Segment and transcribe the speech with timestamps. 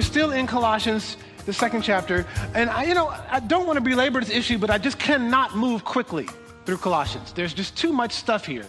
[0.00, 2.26] We're still in Colossians, the second chapter.
[2.54, 5.54] And I, you know, I don't want to belabor this issue, but I just cannot
[5.54, 6.26] move quickly
[6.64, 7.34] through Colossians.
[7.34, 8.64] There's just too much stuff here.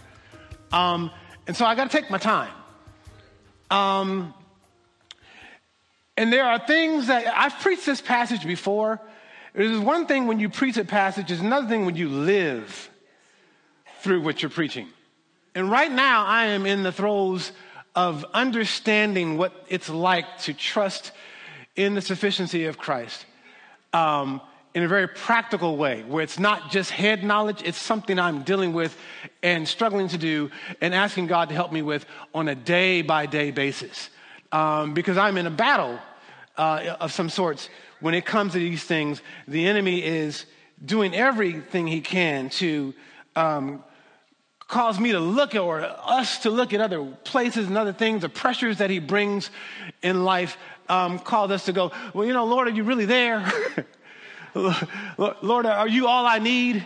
[0.73, 1.09] Um,
[1.47, 2.51] and so I got to take my time.
[3.69, 4.33] Um,
[6.17, 8.99] and there are things that I've preached this passage before.
[9.53, 12.89] There's one thing when you preach a passage, there's another thing when you live
[14.01, 14.89] through what you're preaching.
[15.55, 17.53] And right now, I am in the throes
[17.95, 21.13] of understanding what it's like to trust
[21.75, 23.25] in the sufficiency of Christ
[23.93, 24.41] um,
[24.73, 28.73] in a very practical way, where it's not just head knowledge, it's something I'm dealing
[28.73, 28.97] with
[29.43, 33.25] and struggling to do and asking God to help me with on a day by
[33.25, 34.09] day basis.
[34.51, 35.99] Um, because I'm in a battle
[36.57, 39.21] uh, of some sorts when it comes to these things.
[39.47, 40.45] The enemy is
[40.83, 42.93] doing everything he can to
[43.35, 43.83] um,
[44.67, 48.29] cause me to look or us to look at other places and other things, the
[48.29, 49.49] pressures that he brings
[50.01, 50.57] in life
[50.89, 53.51] um, cause us to go, well, you know, Lord, are you really there?
[54.55, 56.83] Lord, are you all I need?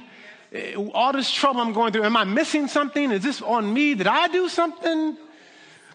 [0.94, 3.12] All this trouble I'm going through, am I missing something?
[3.12, 3.96] Is this on me?
[3.96, 5.18] Did I do something?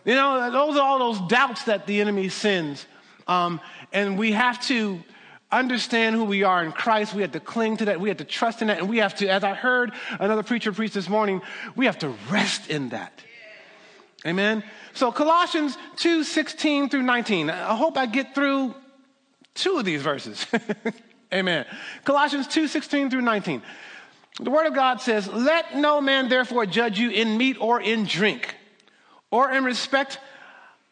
[0.04, 2.86] You know, those are all those doubts that the enemy sends.
[3.26, 3.60] Um,
[3.92, 5.02] and we have to
[5.52, 7.14] understand who we are in Christ.
[7.14, 8.00] We have to cling to that.
[8.00, 8.78] We have to trust in that.
[8.78, 11.42] And we have to, as I heard another preacher preach this morning,
[11.76, 13.22] we have to rest in that.
[14.26, 14.62] Amen.
[14.92, 17.48] So Colossians 2, 16 through 19.
[17.48, 18.74] I hope I get through
[19.54, 20.46] two of these verses.
[21.32, 21.64] Amen.
[22.04, 23.62] Colossians 2, 16 through 19.
[24.40, 28.04] The word of God says, Let no man therefore judge you in meat or in
[28.04, 28.56] drink,
[29.30, 30.18] or in respect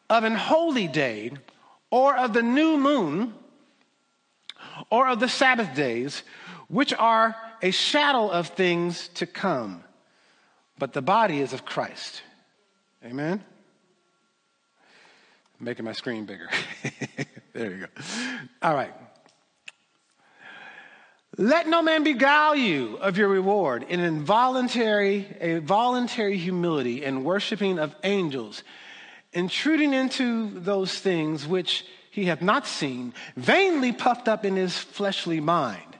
[0.09, 1.33] of an holy day,
[1.91, 3.35] or of the new moon,
[4.91, 6.23] or of the Sabbath days,
[6.69, 9.83] which are a shadow of things to come.
[10.79, 12.23] But the body is of Christ.
[13.09, 13.43] Amen?
[15.61, 16.49] making my screen bigger.
[17.53, 18.03] there you go.
[18.63, 18.93] All right.
[21.37, 27.79] Let no man beguile you of your reward in involuntary, a voluntary humility and worshiping
[27.79, 28.63] of angels,
[29.33, 35.41] intruding into those things which he hath not seen, vainly puffed up in his fleshly
[35.41, 35.97] mind,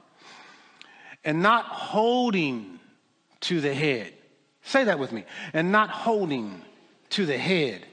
[1.25, 2.79] and not holding
[3.41, 4.13] to the head.
[4.63, 5.25] Say that with me.
[5.53, 6.61] And not holding
[7.11, 7.85] to the head,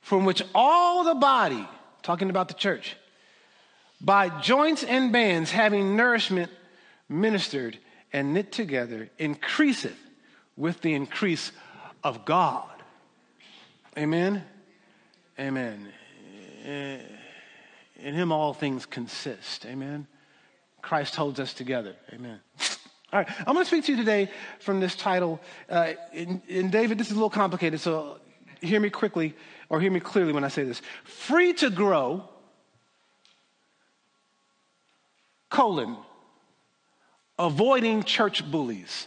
[0.00, 1.66] from which all the body,
[2.02, 2.96] talking about the church,
[4.00, 6.50] by joints and bands having nourishment
[7.08, 7.78] ministered
[8.12, 9.98] and knit together, increaseth
[10.56, 11.52] with the increase
[12.02, 12.68] of God.
[13.96, 14.44] Amen.
[15.38, 15.88] Amen.
[16.64, 16.98] Eh,
[18.02, 19.66] in him all things consist.
[19.66, 20.06] Amen.
[20.82, 21.94] Christ holds us together.
[22.12, 22.40] Amen.
[23.12, 24.30] All right, I'm going to speak to you today
[24.60, 25.40] from this title.
[25.68, 28.18] Uh, in, in David, this is a little complicated, so
[28.62, 29.34] hear me quickly
[29.68, 30.80] or hear me clearly when I say this.
[31.04, 32.28] Free to grow,
[35.48, 35.96] colon,
[37.38, 39.06] avoiding church bullies.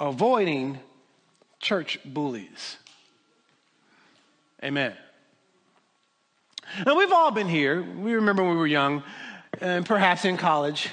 [0.00, 0.80] Avoiding
[1.60, 2.76] church bullies.
[4.64, 4.94] Amen.
[6.86, 7.82] Now, we've all been here.
[7.82, 9.02] We remember when we were young,
[9.60, 10.88] and perhaps in college,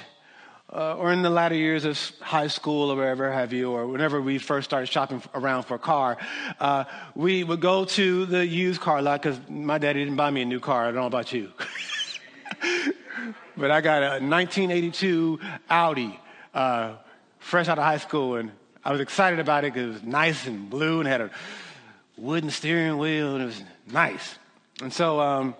[0.72, 4.20] uh, or in the latter years of high school or wherever have you, or whenever
[4.20, 6.16] we first started shopping around for a car,
[6.60, 10.42] uh, we would go to the used car lot because my daddy didn't buy me
[10.42, 10.82] a new car.
[10.82, 11.52] I don't know about you.
[13.56, 16.20] but I got a 1982 Audi,
[16.54, 16.94] uh,
[17.38, 18.52] fresh out of high school, and
[18.84, 21.30] I was excited about it because it was nice and blue and had a
[22.16, 24.36] wooden steering wheel, and it was nice.
[24.82, 25.54] And so, um,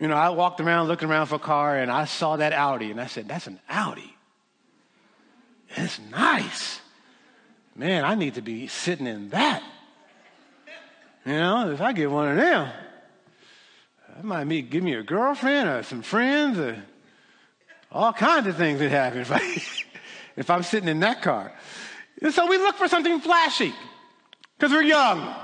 [0.00, 2.90] you know, I walked around looking around for a car and I saw that Audi
[2.90, 4.16] and I said, that's an Audi.
[5.76, 6.80] It's nice.
[7.76, 9.62] Man, I need to be sitting in that.
[11.26, 12.72] You know, if I get one of them,
[14.16, 16.82] that might be, give me a girlfriend or some friends or
[17.92, 19.40] all kinds of things that happen if, I,
[20.36, 21.52] if I'm sitting in that car.
[22.22, 23.74] And so we look for something flashy
[24.56, 25.34] because we're young.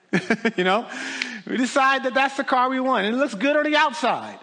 [0.56, 0.86] you know,
[1.48, 3.06] we decide that that's the car we want.
[3.06, 4.38] And it looks good on the outside.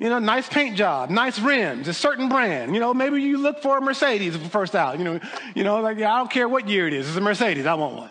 [0.00, 2.74] You know, nice paint job, nice rims, a certain brand.
[2.74, 4.98] You know, maybe you look for a Mercedes first out.
[4.98, 5.20] You know,
[5.54, 7.08] you know, like yeah, I don't care what year it is.
[7.08, 7.66] It's a Mercedes.
[7.66, 8.10] I want one.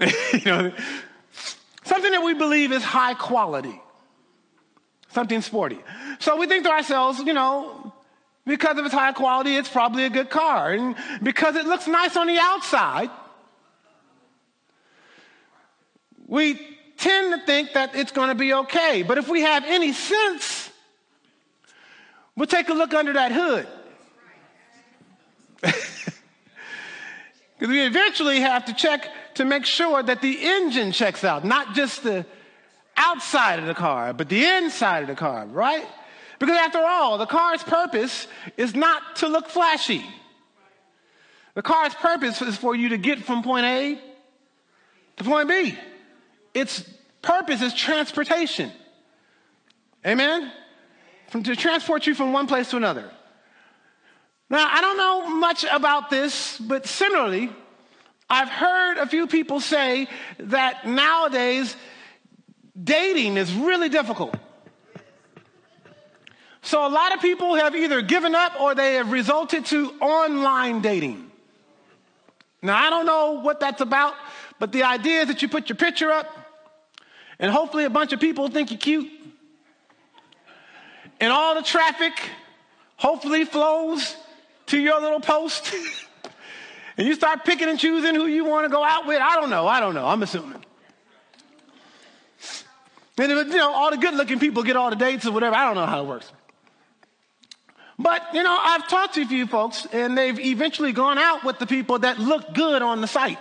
[0.32, 0.72] you know,
[1.84, 3.80] something that we believe is high quality,
[5.12, 5.78] something sporty.
[6.18, 7.92] So we think to ourselves, you know,
[8.44, 12.16] because of its high quality, it's probably a good car, and because it looks nice
[12.16, 13.10] on the outside,
[16.26, 19.02] we tend to think that it's going to be okay.
[19.02, 20.70] But if we have any sense,
[22.36, 23.66] we'll take a look under that hood.
[27.58, 31.74] Because we eventually have to check to make sure that the engine checks out, not
[31.74, 32.26] just the
[32.96, 35.86] outside of the car, but the inside of the car, right?
[36.38, 38.26] Because after all, the car's purpose
[38.56, 40.04] is not to look flashy.
[41.54, 43.98] The car's purpose is for you to get from point A
[45.16, 45.78] to point B.
[46.54, 46.88] Its
[47.20, 48.70] purpose is transportation.
[50.06, 50.50] Amen?
[51.28, 53.10] From, to transport you from one place to another.
[54.48, 57.50] Now, I don't know much about this, but similarly,
[58.28, 60.06] I've heard a few people say
[60.38, 61.74] that nowadays
[62.80, 64.36] dating is really difficult.
[66.62, 70.80] So a lot of people have either given up or they have resulted to online
[70.80, 71.30] dating.
[72.62, 74.14] Now, I don't know what that's about,
[74.58, 76.43] but the idea is that you put your picture up
[77.44, 79.12] and hopefully a bunch of people think you're cute.
[81.20, 82.14] And all the traffic
[82.96, 84.16] hopefully flows
[84.68, 85.74] to your little post.
[86.96, 89.20] and you start picking and choosing who you want to go out with.
[89.20, 89.66] I don't know.
[89.66, 90.06] I don't know.
[90.06, 90.64] I'm assuming.
[93.18, 95.54] And you know, all the good looking people get all the dates or whatever.
[95.54, 96.32] I don't know how it works.
[97.98, 101.58] But, you know, I've talked to a few folks and they've eventually gone out with
[101.58, 103.38] the people that look good on the site.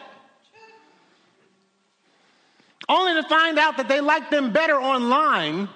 [2.89, 5.69] Only to find out that they liked them better online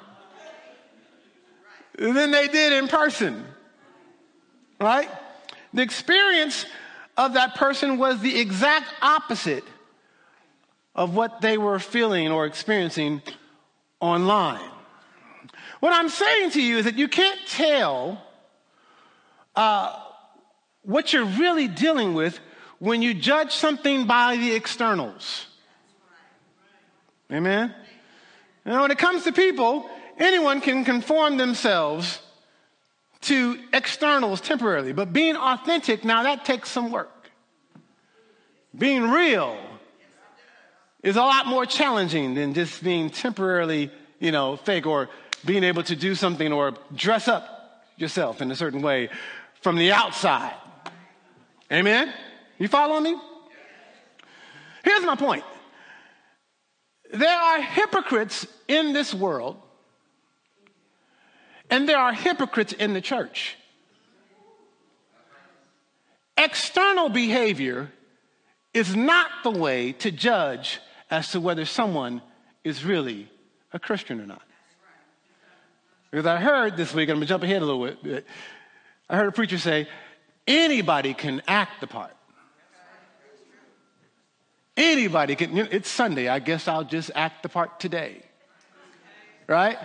[1.97, 3.45] than they did in person.
[4.79, 5.09] Right?
[5.73, 6.65] The experience
[7.15, 9.63] of that person was the exact opposite
[10.95, 13.21] of what they were feeling or experiencing
[13.99, 14.71] online.
[15.79, 18.21] What I'm saying to you is that you can't tell
[19.55, 19.99] uh,
[20.81, 22.39] what you're really dealing with
[22.79, 25.47] when you judge something by the externals.
[27.31, 27.73] Amen?
[28.65, 32.19] Now, when it comes to people, anyone can conform themselves
[33.21, 37.11] to externals temporarily, but being authentic, now that takes some work.
[38.77, 39.57] Being real
[41.03, 45.09] is a lot more challenging than just being temporarily, you know, fake or
[45.45, 49.09] being able to do something or dress up yourself in a certain way
[49.61, 50.53] from the outside.
[51.71, 52.13] Amen?
[52.59, 53.19] You following me?
[54.83, 55.43] Here's my point.
[57.13, 59.57] There are hypocrites in this world,
[61.69, 63.55] and there are hypocrites in the church.
[66.37, 67.91] External behavior
[68.73, 72.21] is not the way to judge as to whether someone
[72.63, 73.29] is really
[73.73, 74.43] a Christian or not.
[76.11, 78.25] Because I heard this week, I'm going to jump ahead a little bit.
[79.09, 79.87] I heard a preacher say,
[80.45, 82.16] anybody can act the part.
[84.77, 88.21] Anybody can, you know, it's Sunday, I guess I'll just act the part today.
[89.47, 89.77] Right?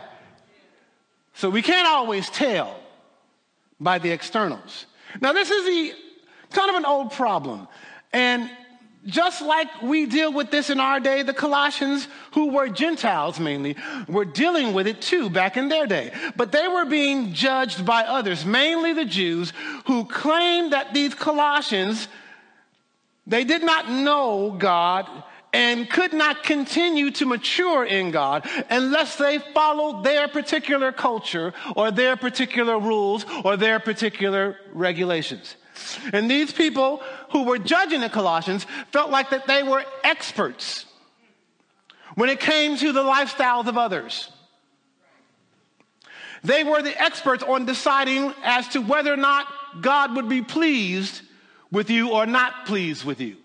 [1.34, 2.78] So we can't always tell
[3.80, 4.86] by the externals.
[5.20, 5.94] Now, this is the
[6.50, 7.66] kind of an old problem.
[8.12, 8.50] And
[9.06, 13.76] just like we deal with this in our day, the Colossians, who were Gentiles mainly,
[14.08, 16.12] were dealing with it too back in their day.
[16.36, 19.52] But they were being judged by others, mainly the Jews,
[19.86, 22.06] who claimed that these Colossians,
[23.26, 25.08] they did not know God
[25.52, 31.90] and could not continue to mature in God unless they followed their particular culture or
[31.90, 35.56] their particular rules or their particular regulations.
[36.12, 40.86] And these people who were judging the Colossians felt like that they were experts
[42.14, 44.30] when it came to the lifestyles of others.
[46.44, 49.46] They were the experts on deciding as to whether or not
[49.80, 51.22] God would be pleased
[51.72, 53.36] with you or not pleased with you.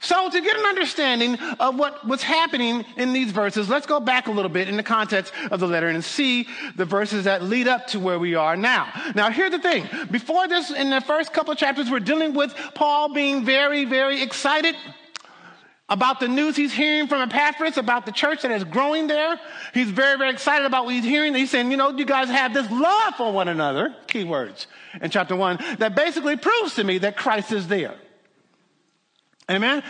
[0.00, 4.28] So, to get an understanding of what was happening in these verses, let's go back
[4.28, 7.66] a little bit in the context of the letter and see the verses that lead
[7.66, 8.86] up to where we are now.
[9.16, 9.88] Now, here's the thing.
[10.12, 14.22] Before this, in the first couple of chapters, we're dealing with Paul being very, very
[14.22, 14.76] excited
[15.88, 19.40] about the news he's hearing from Epaphras about the church that is growing there.
[19.74, 21.34] He's very, very excited about what he's hearing.
[21.34, 24.68] He's saying, you know, you guys have this love for one another, key words
[25.00, 27.94] in chapter one, that basically proves to me that Christ is there.
[29.50, 29.82] Amen?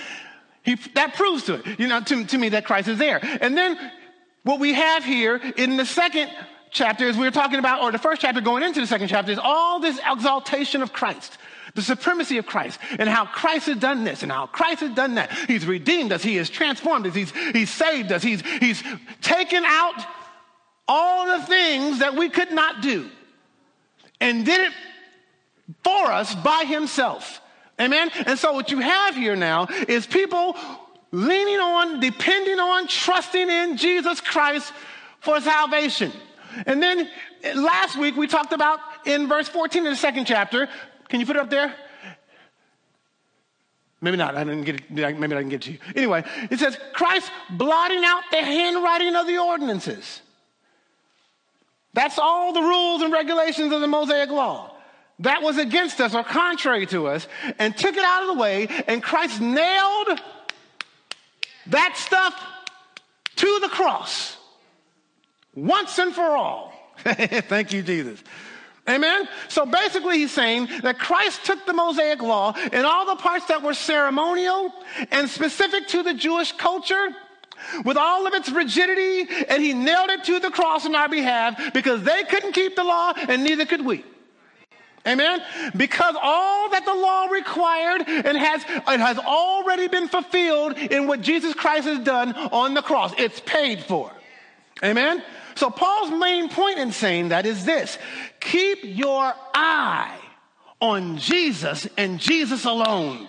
[0.62, 3.20] He, that proves to it, you know, to, to me that Christ is there.
[3.40, 3.78] And then
[4.44, 6.30] what we have here in the second
[6.70, 9.38] chapter, we were talking about, or the first chapter going into the second chapter, is
[9.38, 11.38] all this exaltation of Christ,
[11.74, 15.14] the supremacy of Christ, and how Christ has done this and how Christ has done
[15.14, 15.32] that.
[15.32, 18.82] He's redeemed us, He has transformed us, He's, he's saved us, He's, he's
[19.20, 20.04] taken out
[20.86, 23.10] all the things that we could not do
[24.20, 24.72] and did it
[25.84, 27.40] for us by Himself.
[27.80, 28.10] Amen?
[28.26, 30.56] And so what you have here now is people
[31.12, 34.72] leaning on, depending on, trusting in Jesus Christ
[35.20, 36.12] for salvation.
[36.66, 37.08] And then
[37.54, 40.68] last week we talked about in verse 14 of the second chapter.
[41.08, 41.74] Can you put it up there?
[44.00, 44.36] Maybe not.
[44.36, 44.90] I didn't get it.
[44.90, 45.78] Maybe I didn't get to you.
[45.96, 50.22] Anyway, it says Christ blotting out the handwriting of the ordinances.
[51.94, 54.74] That's all the rules and regulations of the Mosaic law.
[55.20, 57.26] That was against us or contrary to us
[57.58, 60.20] and took it out of the way, and Christ nailed
[61.66, 62.40] that stuff
[63.36, 64.36] to the cross
[65.54, 66.72] once and for all.
[66.98, 68.22] Thank you, Jesus.
[68.88, 69.28] Amen?
[69.48, 73.62] So basically, he's saying that Christ took the Mosaic law and all the parts that
[73.62, 74.72] were ceremonial
[75.10, 77.08] and specific to the Jewish culture
[77.84, 81.72] with all of its rigidity, and he nailed it to the cross on our behalf
[81.74, 84.04] because they couldn't keep the law and neither could we.
[85.06, 85.40] Amen?
[85.76, 91.20] Because all that the law required and has, it has already been fulfilled in what
[91.20, 93.14] Jesus Christ has done on the cross.
[93.16, 94.10] It's paid for.
[94.82, 95.22] Amen?
[95.54, 97.98] So Paul's main point in saying that is this
[98.40, 100.18] keep your eye
[100.80, 103.26] on Jesus and Jesus alone.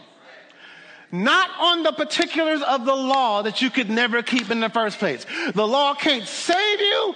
[1.11, 4.99] Not on the particulars of the law that you could never keep in the first
[4.99, 5.25] place.
[5.55, 7.15] The law can't save you.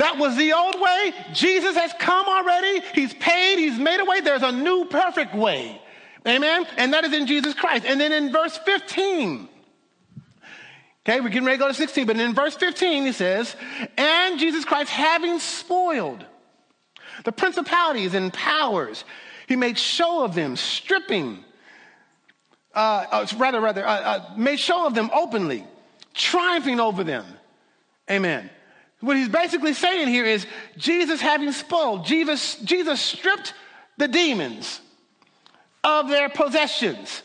[0.00, 1.12] That was the old way.
[1.34, 2.80] Jesus has come already.
[2.94, 3.58] He's paid.
[3.58, 4.22] He's made a way.
[4.22, 5.78] There's a new perfect way.
[6.26, 6.66] Amen.
[6.78, 7.84] And that is in Jesus Christ.
[7.86, 9.46] And then in verse 15,
[11.04, 13.54] okay, we're getting ready to go to 16, but in verse 15, he says,
[13.98, 16.24] and Jesus Christ having spoiled
[17.24, 19.04] the principalities and powers,
[19.48, 21.44] he made show of them, stripping,
[22.74, 25.66] uh, uh, rather, rather, uh, uh made show of them openly,
[26.14, 27.26] triumphing over them.
[28.10, 28.48] Amen.
[29.00, 33.54] What he's basically saying here is Jesus having spoiled, Jesus, Jesus stripped
[33.96, 34.80] the demons
[35.82, 37.22] of their possessions,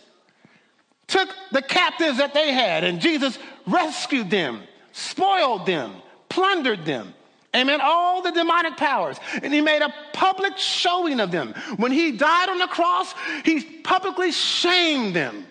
[1.07, 4.61] took the captives that they had, and Jesus rescued them,
[4.93, 5.93] spoiled them,
[6.29, 7.13] plundered them.
[7.53, 7.79] Amen.
[7.81, 9.17] All the demonic powers.
[9.41, 11.53] And he made a public showing of them.
[11.77, 13.13] When he died on the cross,
[13.45, 15.45] he publicly shamed them.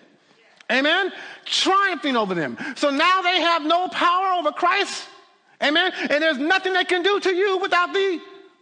[0.71, 1.11] Amen.
[1.45, 2.57] Triumphing over them.
[2.75, 5.07] So now they have no power over Christ.
[5.63, 5.91] Amen.
[5.99, 8.21] And there's nothing they can do to you without the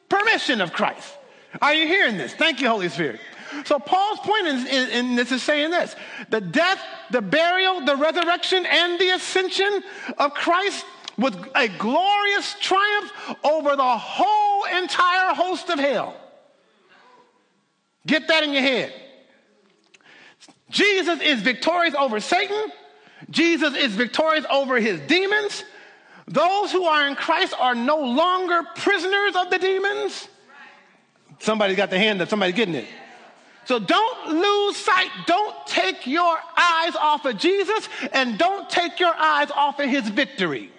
[0.09, 1.17] permission of Christ.
[1.61, 2.33] Are you hearing this?
[2.33, 3.19] Thank you, Holy Spirit.
[3.65, 5.95] So Paul's point in, in, in, this is saying this:
[6.29, 6.79] the death,
[7.11, 9.83] the burial, the resurrection, and the ascension
[10.17, 10.85] of Christ
[11.17, 13.11] was a glorious triumph
[13.43, 16.15] over the whole entire host of hell.
[18.07, 18.93] Get that in your head.
[20.71, 22.71] Jesus is victorious over Satan.
[23.29, 25.63] Jesus is victorious over his demons.
[26.27, 30.27] Those who are in Christ are no longer prisoners of the demons.
[31.39, 32.87] Somebody's got the hand up, somebody getting it.
[33.65, 35.09] So don't lose sight.
[35.25, 40.07] Don't take your eyes off of Jesus and don't take your eyes off of his
[40.09, 40.69] victory.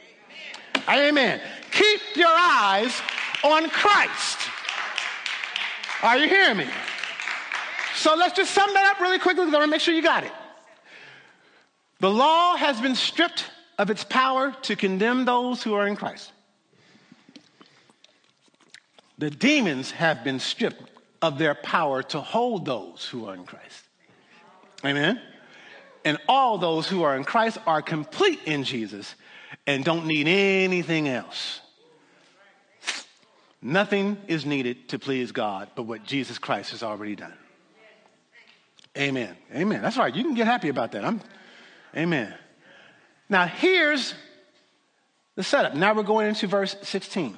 [0.88, 1.40] Amen.
[1.70, 3.00] Keep your eyes
[3.42, 4.38] on Christ.
[6.02, 6.66] Are you hearing me?
[7.96, 10.02] So let's just sum that up really quickly because I want to make sure you
[10.02, 10.32] got it.
[12.00, 13.46] The law has been stripped
[13.78, 16.33] of its power to condemn those who are in Christ.
[19.19, 20.90] The demons have been stripped
[21.23, 23.85] of their power to hold those who are in Christ.
[24.85, 25.21] Amen?
[26.04, 29.14] And all those who are in Christ are complete in Jesus
[29.66, 31.61] and don't need anything else.
[33.62, 37.33] Nothing is needed to please God but what Jesus Christ has already done.
[38.97, 39.35] Amen.
[39.54, 39.81] Amen.
[39.81, 40.14] That's right.
[40.14, 41.04] You can get happy about that.
[41.04, 41.21] I'm,
[41.97, 42.35] amen.
[43.28, 44.14] Now, here's
[45.35, 45.75] the setup.
[45.75, 47.37] Now we're going into verse 16.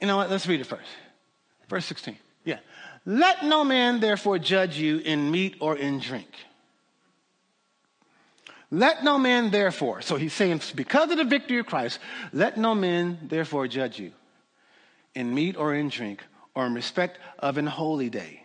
[0.00, 0.30] You know what?
[0.30, 0.88] Let's read it first.
[1.68, 2.16] Verse 16.
[2.44, 2.58] Yeah.
[3.04, 6.28] Let no man therefore judge you in meat or in drink.
[8.70, 11.98] Let no man therefore, so he's saying, because of the victory of Christ,
[12.32, 14.12] let no man therefore judge you
[15.14, 16.22] in meat or in drink
[16.54, 18.44] or in respect of an holy day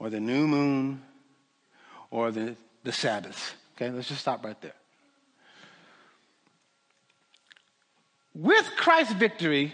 [0.00, 1.02] or the new moon
[2.10, 4.74] or the, the Sabbath Okay, let's just stop right there.
[8.34, 9.72] With Christ's victory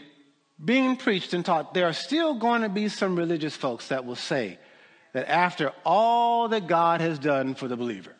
[0.62, 4.14] being preached and taught, there are still going to be some religious folks that will
[4.14, 4.58] say
[5.14, 8.14] that after all that God has done for the believer,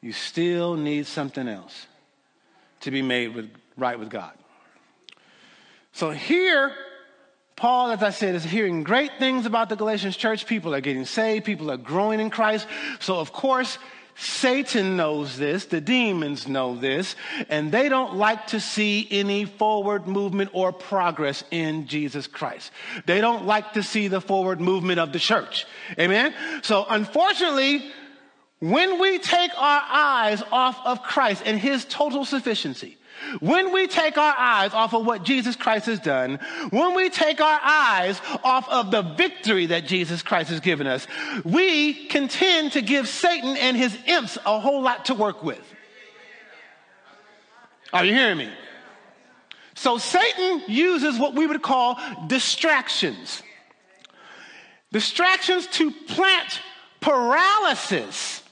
[0.00, 1.86] you still need something else
[2.80, 4.32] to be made with, right with God.
[5.92, 6.72] So here,
[7.56, 10.46] Paul, as I said, is hearing great things about the Galatians church.
[10.46, 12.66] People are getting saved, people are growing in Christ.
[13.00, 13.76] So, of course,
[14.20, 17.16] Satan knows this, the demons know this,
[17.48, 22.70] and they don't like to see any forward movement or progress in Jesus Christ.
[23.06, 25.66] They don't like to see the forward movement of the church.
[25.98, 26.34] Amen?
[26.62, 27.90] So, unfortunately,
[28.60, 32.98] When we take our eyes off of Christ and his total sufficiency,
[33.40, 36.38] when we take our eyes off of what Jesus Christ has done,
[36.70, 41.06] when we take our eyes off of the victory that Jesus Christ has given us,
[41.44, 45.62] we can tend to give Satan and his imps a whole lot to work with.
[47.92, 48.50] Are you hearing me?
[49.74, 53.42] So Satan uses what we would call distractions.
[54.92, 56.60] Distractions to plant
[57.00, 58.42] paralysis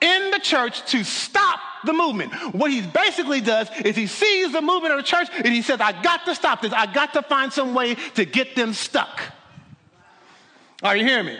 [0.00, 2.32] in the church to stop the movement.
[2.54, 5.80] What he basically does is he sees the movement of the church and he says,
[5.80, 6.72] I got to stop this.
[6.72, 9.22] I got to find some way to get them stuck.
[10.82, 11.38] Are you hearing me?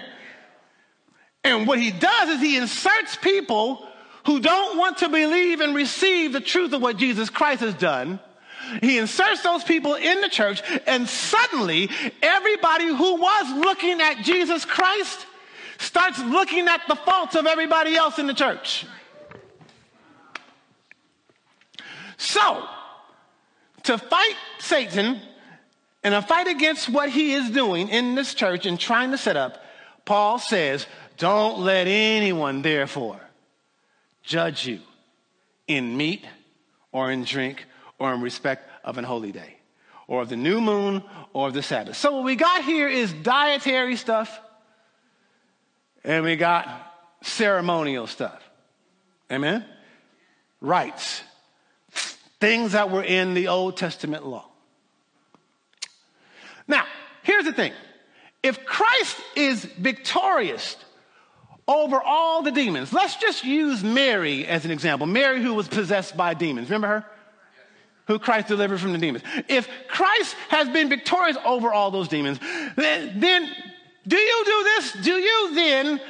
[1.44, 3.86] And what he does is he inserts people
[4.24, 8.18] who don't want to believe and receive the truth of what Jesus Christ has done.
[8.80, 11.88] He inserts those people in the church, and suddenly
[12.20, 15.24] everybody who was looking at Jesus Christ
[15.78, 18.86] starts looking at the faults of everybody else in the church.
[22.16, 22.66] So,
[23.84, 25.20] to fight Satan
[26.02, 29.36] and a fight against what he is doing in this church and trying to set
[29.36, 29.62] up,
[30.04, 30.86] Paul says,
[31.18, 33.20] Don't let anyone, therefore,
[34.22, 34.80] judge you
[35.66, 36.24] in meat
[36.92, 37.64] or in drink
[37.98, 39.56] or in respect of an holy day
[40.06, 41.96] or of the new moon or of the Sabbath.
[41.96, 44.40] So, what we got here is dietary stuff
[46.04, 46.68] and we got
[47.22, 48.42] ceremonial stuff.
[49.30, 49.64] Amen?
[50.60, 51.22] Rites
[52.40, 54.46] things that were in the Old Testament law.
[56.68, 56.84] Now,
[57.22, 57.72] here's the thing
[58.42, 60.76] if Christ is victorious
[61.68, 65.06] over all the demons, let's just use Mary as an example.
[65.06, 66.68] Mary, who was possessed by demons.
[66.68, 67.04] Remember her?
[68.06, 69.24] Who Christ delivered from the demons.
[69.48, 72.38] If Christ has been victorious over all those demons,
[72.76, 73.50] then, then
[74.06, 74.92] do you do this?
[75.04, 76.00] Do you then,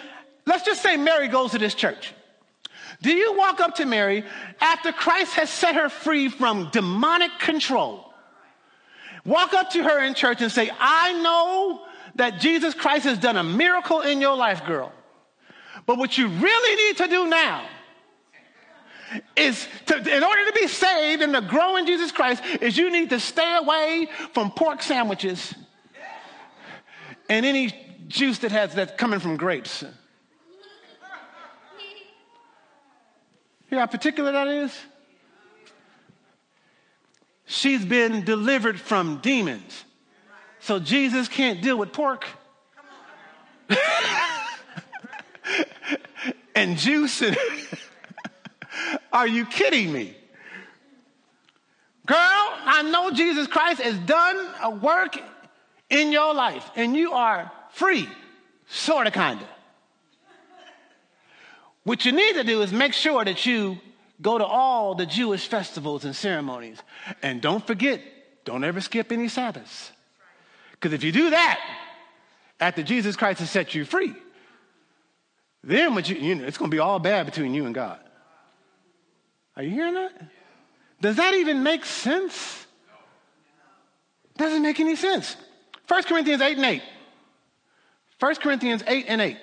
[0.45, 2.13] let's just say Mary goes to this church.
[3.03, 4.25] Do you walk up to Mary
[4.61, 8.13] after Christ has set her free from demonic control?
[9.25, 11.83] Walk up to her in church and say, I know
[12.15, 14.93] that Jesus Christ has done a miracle in your life, girl.
[15.85, 17.69] But what you really need to do now
[19.37, 22.91] is to, in order to be saved and to grow in Jesus Christ, is you
[22.91, 25.55] need to stay away from pork sandwiches
[27.29, 27.75] and any
[28.09, 29.85] juice that has that's coming from grapes.
[33.77, 34.77] How particular that is?
[37.47, 39.85] She's been delivered from demons.
[40.61, 42.27] So Jesus can't deal with pork.
[46.55, 47.23] and juice.
[47.23, 47.37] And
[49.13, 50.17] Are you kidding me?
[52.07, 55.17] Girl, I know Jesus Christ has done a work
[55.91, 58.09] in your life and you are free,
[58.69, 59.49] sort of, kind of.
[61.87, 63.79] What you need to do is make sure that you
[64.21, 66.83] go to all the Jewish festivals and ceremonies.
[67.23, 68.01] And don't forget,
[68.45, 69.93] don't ever skip any Sabbaths.
[70.73, 71.61] Because if you do that,
[72.59, 74.13] after Jesus Christ has set you free,
[75.63, 78.01] then what you, you know, it's going to be all bad between you and God.
[79.57, 80.13] Are you hearing that?
[81.01, 82.67] Does that even make sense?
[84.37, 85.37] Doesn't make any sense.
[85.87, 86.83] 1 Corinthians 8 and 8.
[88.19, 89.37] 1 Corinthians 8 and 8.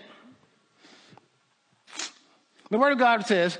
[2.69, 3.57] The Word of God says,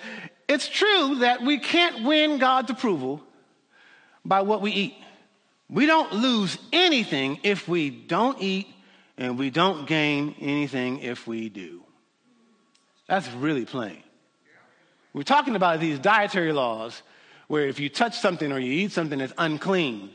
[0.47, 3.21] it's true that we can't win God's approval
[4.25, 4.95] by what we eat.
[5.69, 8.67] We don't lose anything if we don't eat,
[9.17, 11.83] and we don't gain anything if we do.
[13.07, 14.03] That's really plain.
[15.13, 17.01] We're talking about these dietary laws
[17.47, 20.11] where if you touch something or you eat something that's unclean,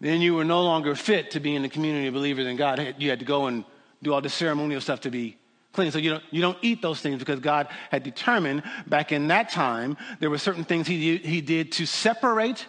[0.00, 2.96] then you were no longer fit to be in the community of believers in God.
[2.98, 3.64] You had to go and
[4.02, 5.36] do all the ceremonial stuff to be
[5.72, 5.90] clean.
[5.90, 9.48] So you don't, you don't eat those things because God had determined back in that
[9.48, 12.66] time there were certain things he, he did to separate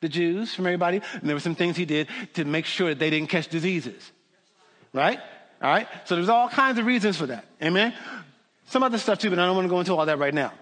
[0.00, 2.98] the Jews from everybody, and there were some things he did to make sure that
[2.98, 4.12] they didn't catch diseases.
[4.92, 5.18] Right?
[5.62, 5.88] All right?
[6.04, 7.46] So there's all kinds of reasons for that.
[7.62, 7.94] Amen?
[8.66, 10.52] Some other stuff too, but I don't want to go into all that right now.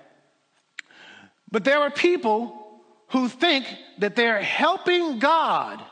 [1.51, 2.61] But there are people
[3.09, 3.67] who think
[3.99, 5.83] that they're helping God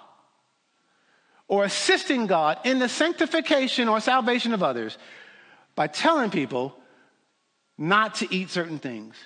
[1.49, 4.97] or assisting God in the sanctification or salvation of others
[5.75, 6.75] by telling people
[7.79, 9.17] not to eat certain things,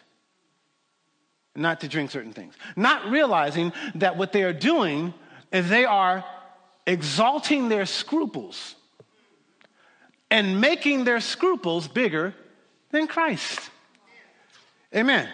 [1.55, 5.13] not to drink certain things, not realizing that what they are doing
[5.53, 6.25] is they are
[6.87, 8.75] exalting their scruples
[10.31, 12.35] and making their scruples bigger
[12.91, 13.61] than Christ.
[14.95, 15.29] Amen.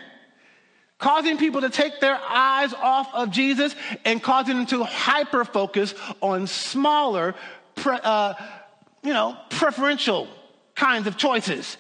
[0.99, 5.95] Causing people to take their eyes off of Jesus and causing them to hyper focus
[6.21, 7.35] on smaller,
[7.75, 8.35] pre, uh,
[9.03, 10.29] you know, preferential
[10.75, 11.77] kinds of choices.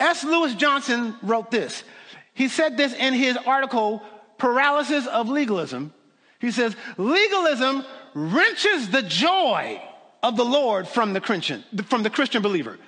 [0.00, 0.24] S.
[0.24, 1.84] Lewis Johnson wrote this.
[2.34, 4.02] He said this in his article,
[4.38, 5.92] Paralysis of Legalism.
[6.40, 9.80] He says, legalism wrenches the joy
[10.22, 12.78] of the Lord from the Christian, from the Christian believer.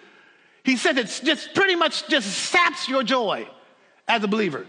[0.64, 3.46] He said it's just pretty much just saps your joy
[4.08, 4.66] as a believer.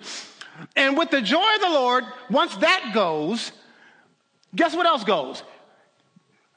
[0.75, 3.51] And with the joy of the Lord, once that goes,
[4.55, 5.41] guess what else goes?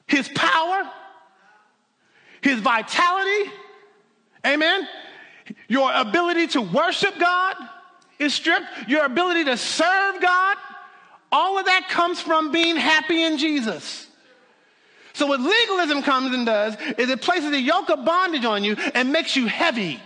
[0.05, 0.89] His power,
[2.41, 3.51] his vitality,
[4.45, 4.87] amen.
[5.67, 7.55] Your ability to worship God
[8.19, 8.65] is stripped.
[8.87, 10.57] Your ability to serve God,
[11.31, 14.07] all of that comes from being happy in Jesus.
[15.13, 18.75] So, what legalism comes and does is it places a yoke of bondage on you
[18.93, 19.99] and makes you heavy.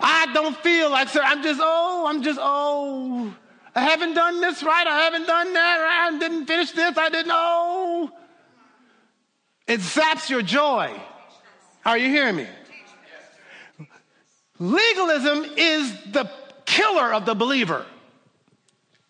[0.00, 3.34] I don't feel like, sir, I'm just, oh, I'm just, oh,
[3.74, 4.86] I haven't done this right.
[4.86, 6.10] I haven't done that.
[6.12, 6.96] I didn't finish this.
[6.96, 8.10] I didn't, oh.
[9.66, 11.00] It zaps your joy.
[11.84, 12.46] Are you hearing me?
[14.58, 16.30] Legalism is the
[16.64, 17.84] killer of the believer.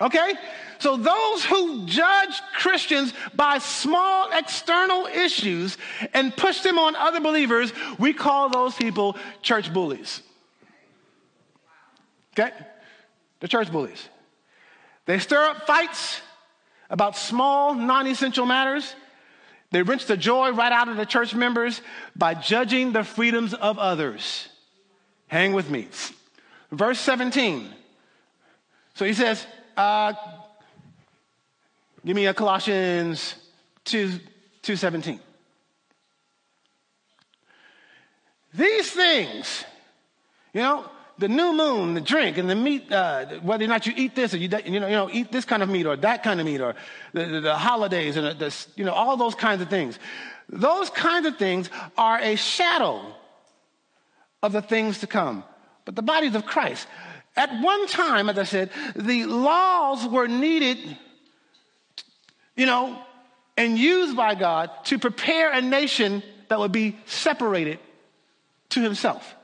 [0.01, 0.35] Okay?
[0.79, 5.79] So, those who judge Christians by small external issues
[6.13, 10.23] and push them on other believers, we call those people church bullies.
[12.33, 12.51] Okay?
[13.41, 14.09] The church bullies.
[15.07, 16.21] They stir up fights
[16.91, 18.95] about small, non essential matters.
[19.75, 21.83] They wrench the joy right out of the church members
[22.15, 24.49] by judging the freedoms of others.
[25.27, 25.89] Hang with me.
[26.71, 27.69] Verse 17.
[28.95, 29.45] So he says,
[29.77, 30.13] uh,
[32.07, 33.35] give me a Colossians
[33.87, 34.11] 2,
[34.63, 35.19] 2.17.
[38.55, 39.65] These things,
[40.53, 43.93] you know, the new moon, the drink, and the meat, uh, whether or not you
[43.97, 46.23] eat this or you, you, know, you know, eat this kind of meat or that
[46.23, 46.75] kind of meat or
[47.13, 49.99] the, the, the holidays and the, you know, all those kinds of things.
[50.49, 53.15] Those kinds of things are a shadow
[54.43, 55.45] of the things to come.
[55.85, 56.87] But the bodies of Christ.
[57.37, 60.79] At one time, as I said, the laws were needed,
[62.57, 62.99] you know,
[63.57, 67.79] and used by God to prepare a nation that would be separated
[68.71, 69.35] to himself.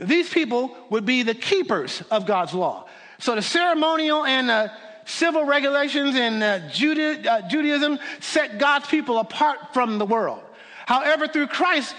[0.00, 2.86] These people would be the keepers of God's law.
[3.18, 4.68] So the ceremonial and uh,
[5.04, 10.42] civil regulations in uh, uh, Judaism set God's people apart from the world.
[10.86, 11.94] However, through Christ,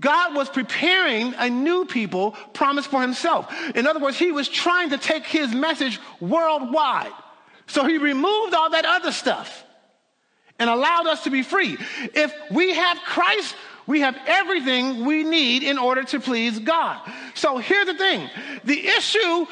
[0.00, 3.52] God was preparing a new people promised for himself.
[3.74, 7.12] In other words, he was trying to take his message worldwide.
[7.68, 9.64] So he removed all that other stuff
[10.58, 11.78] and allowed us to be free.
[12.14, 13.54] If we have Christ,
[13.86, 17.00] we have everything we need in order to please God.
[17.34, 18.28] So here's the thing
[18.64, 19.46] the issue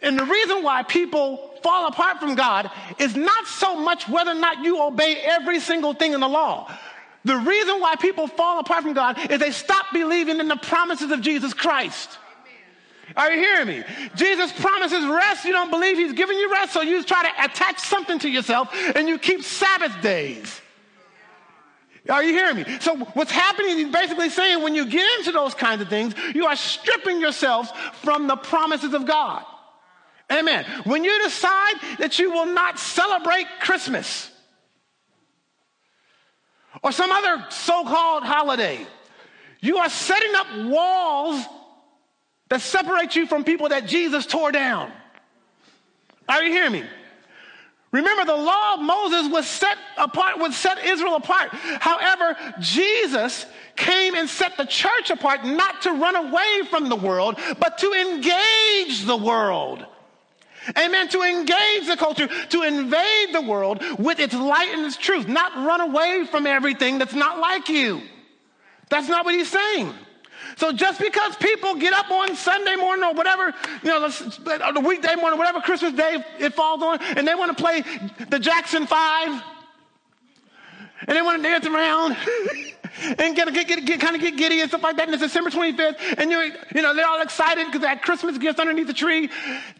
[0.00, 4.34] and the reason why people fall apart from God is not so much whether or
[4.34, 6.72] not you obey every single thing in the law.
[7.24, 11.10] The reason why people fall apart from God is they stop believing in the promises
[11.10, 12.16] of Jesus Christ.
[13.16, 13.84] Are you hearing me?
[14.14, 15.44] Jesus promises rest.
[15.44, 18.68] You don't believe he's giving you rest, so you try to attach something to yourself
[18.94, 20.60] and you keep Sabbath days.
[22.08, 22.64] Are you hearing me?
[22.80, 26.46] So what's happening, he's basically saying when you get into those kinds of things, you
[26.46, 27.70] are stripping yourselves
[28.02, 29.44] from the promises of God.
[30.30, 30.64] Amen.
[30.84, 34.30] When you decide that you will not celebrate Christmas
[36.82, 38.86] or some other so-called holiday,
[39.60, 41.44] you are setting up walls
[42.48, 44.92] that separate you from people that Jesus tore down.
[46.28, 46.84] Are you hearing me?
[47.90, 51.48] Remember, the law of Moses was set apart, would set Israel apart.
[51.52, 53.46] However, Jesus
[53.76, 57.92] came and set the church apart not to run away from the world, but to
[57.92, 59.86] engage the world.
[60.76, 61.08] Amen.
[61.08, 65.54] To engage the culture, to invade the world with its light and its truth, not
[65.56, 68.02] run away from everything that's not like you.
[68.90, 69.94] That's not what he's saying.
[70.58, 74.80] So just because people get up on Sunday morning or whatever, you know, uh, the
[74.80, 77.84] weekday morning, whatever Christmas day it falls on, and they want to play
[78.28, 79.40] the Jackson Five,
[81.06, 82.16] and they want to dance around.
[83.20, 85.06] and get, get, get, get, kind of get giddy and stuff like that.
[85.06, 88.36] And it's December 25th, and you're, you know, they're all excited because they had Christmas
[88.36, 89.30] gifts underneath the tree.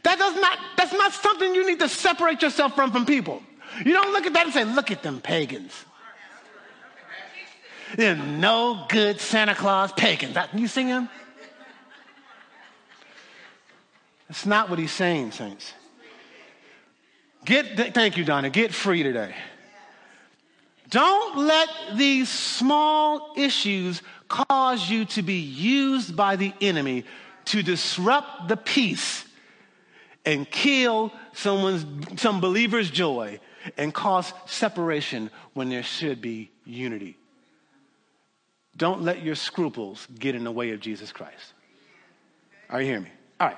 [0.05, 3.43] That does not, that's not something you need to separate yourself from from people.
[3.85, 5.73] You don't look at that and say, look at them pagans.
[7.97, 10.37] They're no good Santa Claus pagans.
[10.51, 11.09] Can you sing them?
[14.29, 15.73] That's not what he's saying, saints.
[17.45, 18.51] Get, thank you, Donna.
[18.51, 19.35] Get free today.
[20.91, 27.05] Don't let these small issues cause you to be used by the enemy
[27.47, 29.25] to disrupt the peace
[30.25, 31.87] and kill someone's
[32.21, 33.41] some believer's joy
[33.77, 37.17] and cause separation when there should be unity.
[38.79, 41.53] Don't let your scruples get in the way of Jesus Christ.
[42.71, 43.11] Are you hearing me?
[43.41, 43.57] All right.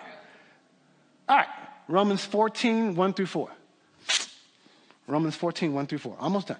[1.28, 1.48] All right.
[1.88, 3.50] Romans 14, 1 through 4.
[5.06, 6.16] Romans 14, 1 through 4.
[6.18, 6.56] Almost done.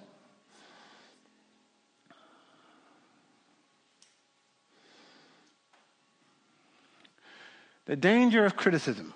[7.85, 9.13] The danger of criticism.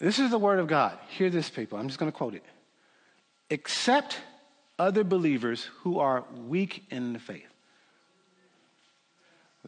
[0.00, 0.98] This is the word of God.
[1.08, 1.78] Hear this, people.
[1.78, 2.44] I'm just going to quote it.
[3.50, 4.18] Accept
[4.78, 7.48] other believers who are weak in the faith.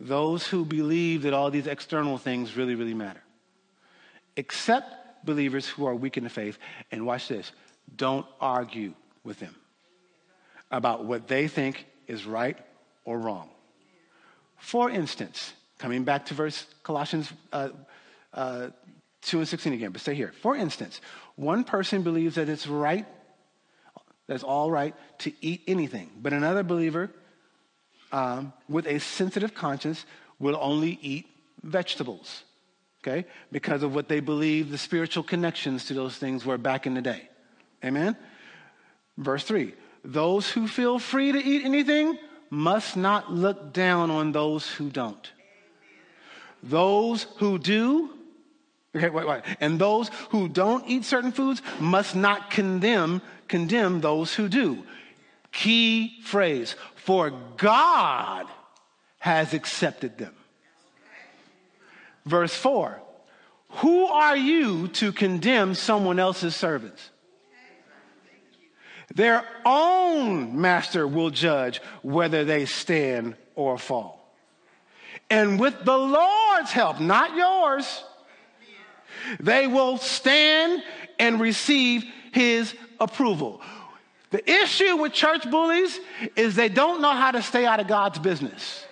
[0.00, 3.22] Those who believe that all these external things really, really matter.
[4.36, 6.58] Accept believers who are weak in the faith,
[6.92, 7.50] and watch this
[7.96, 8.92] don't argue
[9.24, 9.54] with them
[10.70, 12.58] about what they think is right
[13.04, 13.48] or wrong.
[14.58, 17.70] For instance, coming back to verse Colossians uh,
[18.34, 18.68] uh,
[19.22, 20.32] 2 and 16 again, but stay here.
[20.40, 21.00] For instance,
[21.36, 23.06] one person believes that it's right
[24.28, 26.10] that's all right to eat anything.
[26.22, 27.10] But another believer
[28.12, 30.04] um, with a sensitive conscience
[30.38, 31.26] will only eat
[31.62, 32.44] vegetables,
[33.02, 33.26] okay?
[33.50, 37.02] Because of what they believe the spiritual connections to those things were back in the
[37.02, 37.28] day.
[37.84, 38.16] Amen?
[39.16, 42.18] Verse 3 Those who feel free to eat anything
[42.50, 45.32] must not look down on those who don't.
[46.62, 48.17] Those who do
[48.96, 49.42] Okay, wait, wait.
[49.60, 54.82] And those who don't eat certain foods must not condemn condemn those who do.
[55.52, 58.46] Key phrase, for God
[59.18, 60.34] has accepted them.
[62.26, 63.00] Verse 4
[63.68, 67.10] Who are you to condemn someone else's servants?
[69.14, 74.34] Their own master will judge whether they stand or fall.
[75.30, 78.04] And with the Lord's help, not yours,
[79.40, 80.82] they will stand
[81.18, 83.60] and receive his approval.
[84.30, 85.98] The issue with church bullies
[86.36, 88.84] is they don't know how to stay out of God's business.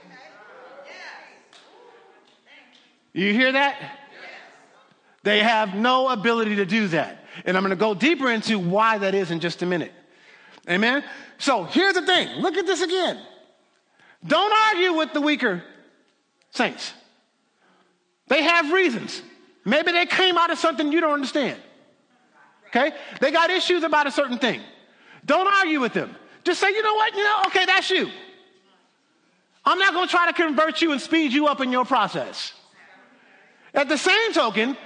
[3.12, 3.76] You hear that?
[5.22, 7.24] They have no ability to do that.
[7.44, 9.92] And I'm going to go deeper into why that is in just a minute.
[10.68, 11.02] Amen?
[11.38, 13.18] So here's the thing look at this again.
[14.26, 15.62] Don't argue with the weaker
[16.50, 16.92] saints,
[18.28, 19.22] they have reasons.
[19.66, 21.60] Maybe they came out of something you don't understand.
[22.68, 22.92] Okay?
[23.20, 24.60] They got issues about a certain thing.
[25.24, 26.14] Don't argue with them.
[26.44, 27.14] Just say, you know what?
[27.14, 28.08] You know, okay, that's you.
[29.64, 32.52] I'm not going to try to convert you and speed you up in your process.
[33.74, 34.76] At the same token,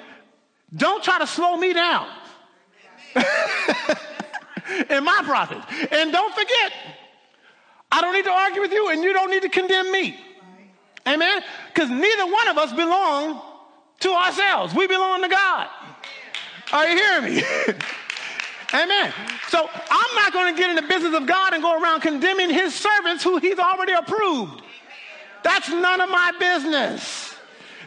[0.74, 2.08] don't try to slow me down
[4.88, 5.62] in my process.
[5.92, 6.72] And don't forget,
[7.92, 10.18] I don't need to argue with you and you don't need to condemn me.
[11.06, 11.42] Amen?
[11.68, 13.42] Because neither one of us belong
[14.00, 14.74] to ourselves.
[14.74, 15.68] We belong to God.
[16.72, 17.42] Are you hearing me?
[18.72, 19.12] Amen.
[19.48, 22.50] So I'm not going to get in the business of God and go around condemning
[22.50, 24.62] his servants who he's already approved.
[25.42, 27.34] That's none of my business.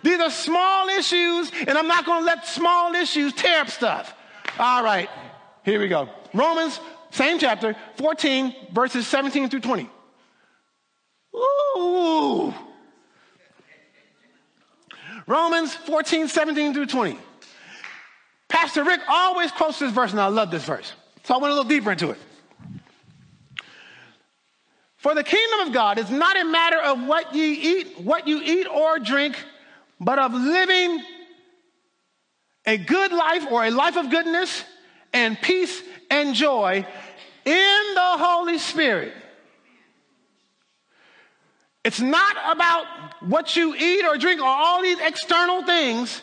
[0.01, 4.13] These are small issues, and I'm not going to let small issues tear up stuff.
[4.59, 5.09] All right,
[5.63, 6.09] here we go.
[6.33, 6.79] Romans,
[7.11, 9.89] same chapter, 14, verses 17 through 20.
[11.35, 12.53] Ooh.
[15.27, 17.17] Romans 14, 17 through 20.
[18.49, 20.93] Pastor Rick always quotes this verse, and I love this verse.
[21.23, 22.17] So I went a little deeper into it.
[24.97, 28.41] For the kingdom of God is not a matter of what ye eat, what you
[28.41, 29.35] eat or drink,
[29.99, 31.03] but of living
[32.65, 34.63] a good life or a life of goodness
[35.11, 36.85] and peace and joy
[37.45, 39.13] in the Holy Spirit.
[41.83, 42.85] It's not about
[43.27, 46.21] what you eat or drink or all these external things.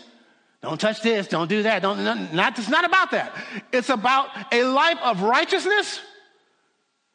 [0.62, 1.80] Don't touch this, don't do that.
[1.80, 3.32] Don't, not, it's not about that.
[3.72, 6.00] It's about a life of righteousness,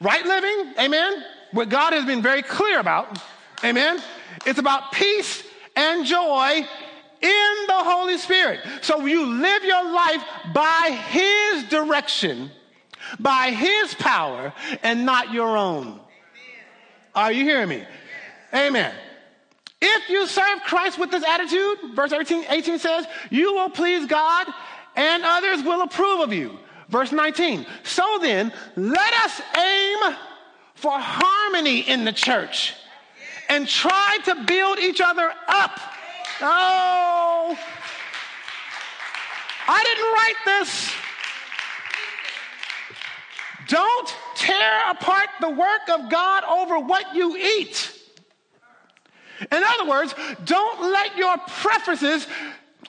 [0.02, 3.20] right living, amen, what God has been very clear about,
[3.64, 4.02] amen.
[4.46, 5.44] It's about peace
[5.76, 6.68] and joy
[7.22, 8.62] in the Holy Spirit.
[8.82, 12.50] So you live your life by His direction,
[13.20, 16.00] by His power, and not your own.
[17.14, 17.86] Are you hearing me?
[18.54, 18.94] Amen.
[19.88, 24.48] If you serve Christ with this attitude, verse 18, 18 says, you will please God
[24.96, 26.58] and others will approve of you.
[26.90, 27.68] Verse 19.
[27.84, 30.16] So then, let us aim
[30.74, 32.74] for harmony in the church
[33.48, 35.80] and try to build each other up.
[36.42, 37.56] Oh,
[39.68, 40.92] I didn't write this.
[43.68, 47.95] Don't tear apart the work of God over what you eat.
[49.56, 50.14] In other words,
[50.44, 52.28] don't let your preferences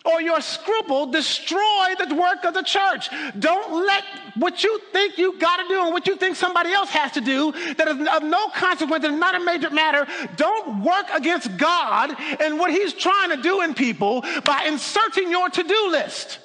[0.07, 3.09] or your scruple destroy the work of the church.
[3.39, 4.05] Don't let
[4.37, 7.21] what you think you got to do and what you think somebody else has to
[7.21, 10.07] do that is of no consequence and not a major matter.
[10.37, 15.49] Don't work against God and what He's trying to do in people by inserting your
[15.49, 16.39] to do list.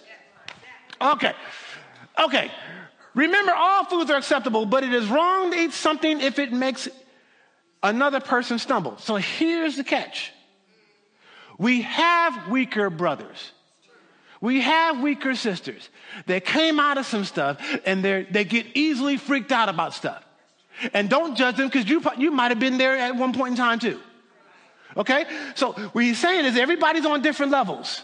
[1.00, 1.34] Okay.
[2.20, 2.52] Okay.
[3.14, 6.88] Remember, all foods are acceptable, but it is wrong to eat something if it makes
[7.84, 8.98] another person stumble.
[8.98, 10.32] So here's the catch
[11.58, 13.52] we have weaker brothers.
[14.42, 15.88] We have weaker sisters.
[16.26, 20.26] They came out of some stuff and they get easily freaked out about stuff.
[20.94, 23.58] And don't judge them because you, you might have been there at one point in
[23.58, 24.00] time too.
[24.98, 25.26] Okay?
[25.54, 28.02] So what he's saying is everybody's on different levels.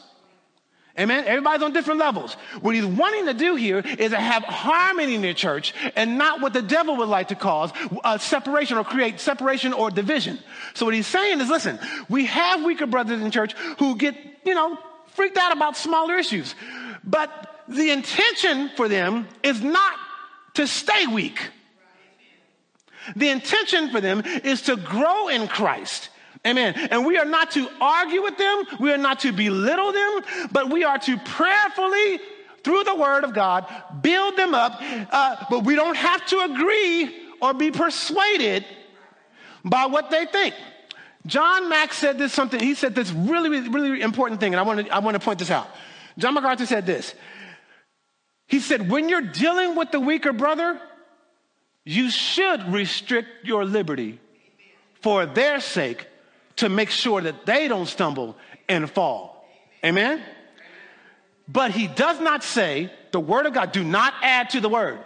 [0.99, 1.25] Amen.
[1.25, 2.33] Everybody's on different levels.
[2.62, 6.41] What he's wanting to do here is to have harmony in the church and not
[6.41, 7.71] what the devil would like to cause
[8.03, 10.39] uh, separation or create separation or division.
[10.73, 11.77] So what he's saying is, listen,
[12.10, 14.77] we have weaker brothers in church who get, you know,
[15.13, 16.55] freaked out about smaller issues.
[17.03, 19.95] But the intention for them is not
[20.55, 21.51] to stay weak.
[23.15, 26.10] The intention for them is to grow in Christ
[26.47, 26.75] Amen.
[26.91, 30.69] And we are not to argue with them, we are not to belittle them, but
[30.69, 32.19] we are to prayerfully,
[32.63, 33.65] through the word of God,
[34.01, 34.79] build them up.
[34.81, 38.65] Uh, but we don't have to agree or be persuaded
[39.63, 40.55] by what they think.
[41.25, 44.63] John Max said this something, he said this really, really, really important thing, and I
[44.63, 45.67] want to I want to point this out.
[46.17, 47.13] John MacArthur said this.
[48.47, 50.79] He said, when you're dealing with the weaker brother,
[51.83, 54.19] you should restrict your liberty
[55.01, 56.07] for their sake
[56.58, 58.36] to make sure that they don't stumble
[58.67, 59.48] and fall.
[59.84, 60.22] Amen?
[61.48, 65.00] But he does not say, the word of God, do not add to the word.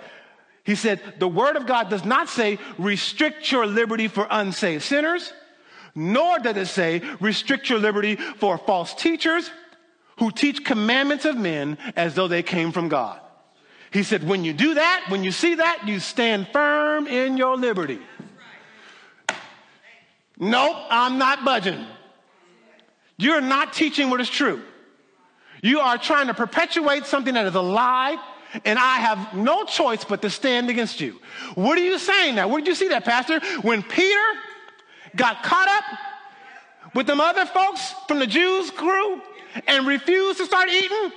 [0.64, 5.34] He said, the word of God does not say, restrict your liberty for unsaved sinners,
[5.94, 9.50] nor does it say, restrict your liberty for false teachers
[10.20, 13.20] who teach commandments of men as though they came from God.
[13.92, 17.58] He said, when you do that, when you see that, you stand firm in your
[17.58, 18.00] liberty.
[20.42, 21.86] Nope, I'm not budging.
[23.16, 24.64] You're not teaching what is true.
[25.62, 28.18] You are trying to perpetuate something that is a lie,
[28.66, 31.20] and I have no choice but to stand against you.
[31.54, 32.48] What are you saying now?
[32.48, 33.40] Where did you see that, Pastor?
[33.62, 34.26] When Peter
[35.16, 39.22] got caught up with them other folks from the Jews crew
[39.68, 41.12] and refused to start eating,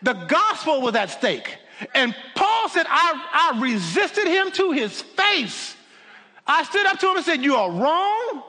[0.00, 1.58] the gospel was at stake.
[1.94, 5.76] And Paul said, I, I resisted him to his face.
[6.46, 8.44] I stood up to him and said, You are wrong.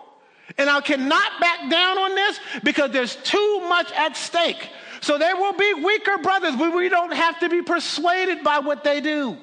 [0.57, 4.69] And I cannot back down on this because there's too much at stake.
[5.01, 8.83] So there will be weaker brothers, but we don't have to be persuaded by what
[8.83, 9.37] they do.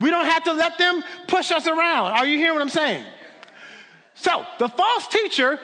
[0.00, 2.12] We don't have to let them push us around.
[2.12, 3.04] Are you hearing what I'm saying?
[4.14, 5.60] So the false teacher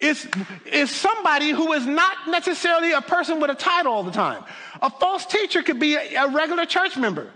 [0.00, 0.28] is,
[0.66, 4.44] is somebody who is not necessarily a person with a title all the time.
[4.82, 7.30] A false teacher could be a, a regular church member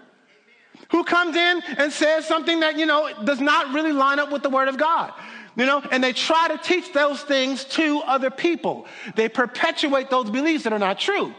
[0.90, 4.43] who comes in and says something that, you know, does not really line up with
[4.43, 5.12] the word of God.
[5.57, 8.87] You know, and they try to teach those things to other people.
[9.17, 11.35] They perpetuate those beliefs that are not true.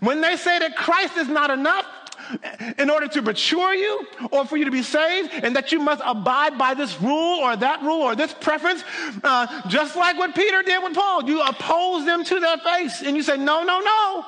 [0.00, 1.84] When they say that Christ is not enough,
[2.78, 6.02] in order to mature you or for you to be saved, and that you must
[6.04, 8.84] abide by this rule or that rule or this preference,
[9.24, 11.24] uh, just like what Peter did with Paul.
[11.24, 14.24] You oppose them to their face and you say, No, no, no,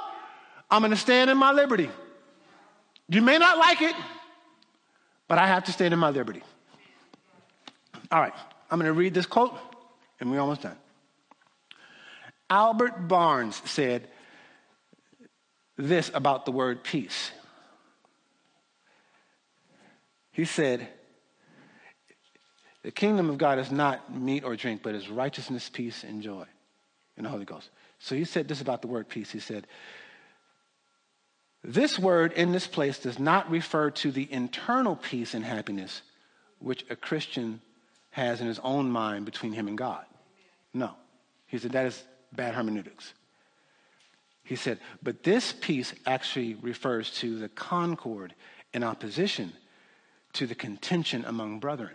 [0.70, 1.90] I'm going to stand in my liberty.
[3.08, 3.94] You may not like it,
[5.28, 6.42] but I have to stand in my liberty.
[8.10, 8.34] All right.
[8.70, 9.58] I'm going to read this quote,
[10.20, 10.76] and we're almost done.
[12.48, 14.08] Albert Barnes said
[15.76, 17.32] this about the word peace.
[20.32, 20.86] He said,
[22.82, 26.44] The kingdom of God is not meat or drink, but is righteousness, peace, and joy
[27.16, 27.68] in the Holy Ghost.
[27.98, 29.30] So he said this about the word peace.
[29.30, 29.66] He said,
[31.64, 36.02] This word in this place does not refer to the internal peace and happiness
[36.58, 37.60] which a Christian
[38.10, 40.04] has in his own mind between him and God.
[40.74, 40.94] No.
[41.46, 42.02] He said that is
[42.32, 43.12] bad hermeneutics.
[44.42, 48.34] He said, but this peace actually refers to the concord
[48.72, 49.52] in opposition
[50.32, 51.94] to the contention among brethren.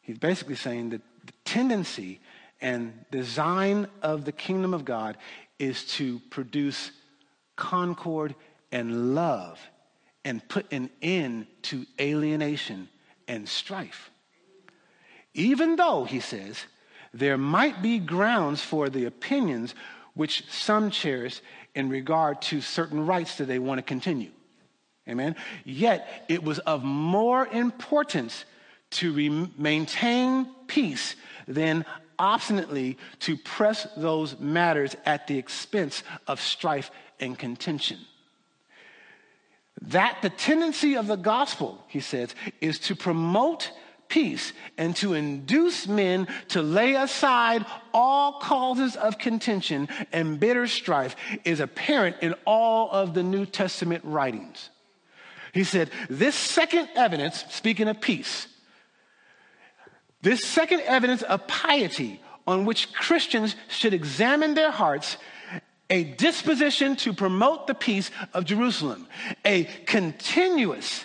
[0.00, 2.20] He's basically saying that the tendency
[2.60, 5.16] and design of the kingdom of God
[5.58, 6.90] is to produce
[7.56, 8.34] concord
[8.72, 9.58] and love
[10.24, 12.88] and put an end to alienation
[13.28, 14.10] and strife.
[15.36, 16.64] Even though, he says,
[17.12, 19.74] there might be grounds for the opinions
[20.14, 21.42] which some cherish
[21.74, 24.30] in regard to certain rights that they want to continue.
[25.06, 25.36] Amen.
[25.64, 28.46] Yet it was of more importance
[28.92, 31.16] to re- maintain peace
[31.46, 31.84] than
[32.18, 37.98] obstinately to press those matters at the expense of strife and contention.
[39.82, 43.70] That the tendency of the gospel, he says, is to promote
[44.08, 51.16] peace and to induce men to lay aside all causes of contention and bitter strife
[51.44, 54.70] is apparent in all of the New Testament writings.
[55.52, 58.46] He said, This second evidence, speaking of peace,
[60.22, 65.16] this second evidence of piety on which Christians should examine their hearts
[65.88, 69.06] a disposition to promote the peace of Jerusalem,
[69.44, 71.04] a continuous,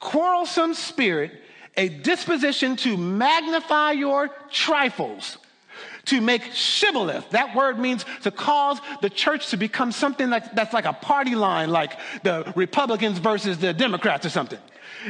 [0.00, 1.32] quarrelsome spirit
[1.78, 5.38] a disposition to magnify your trifles,
[6.06, 7.30] to make shibboleth.
[7.30, 11.36] That word means to cause the church to become something like, that's like a party
[11.36, 11.92] line, like
[12.24, 14.58] the Republicans versus the Democrats or something.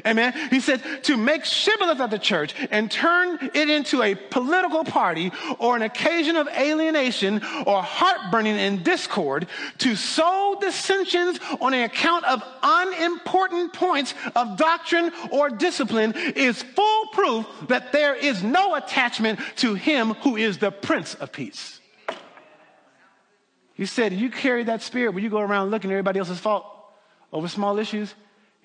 [0.07, 0.35] Amen.
[0.51, 5.33] He said to make shibboleth of the church and turn it into a political party
[5.59, 9.47] or an occasion of alienation or heartburning and discord,
[9.79, 17.47] to sow dissensions on account of unimportant points of doctrine or discipline is full proof
[17.69, 21.81] that there is no attachment to him who is the Prince of Peace.
[23.75, 26.67] He said, You carry that spirit when you go around looking at everybody else's fault
[27.33, 28.15] over small issues.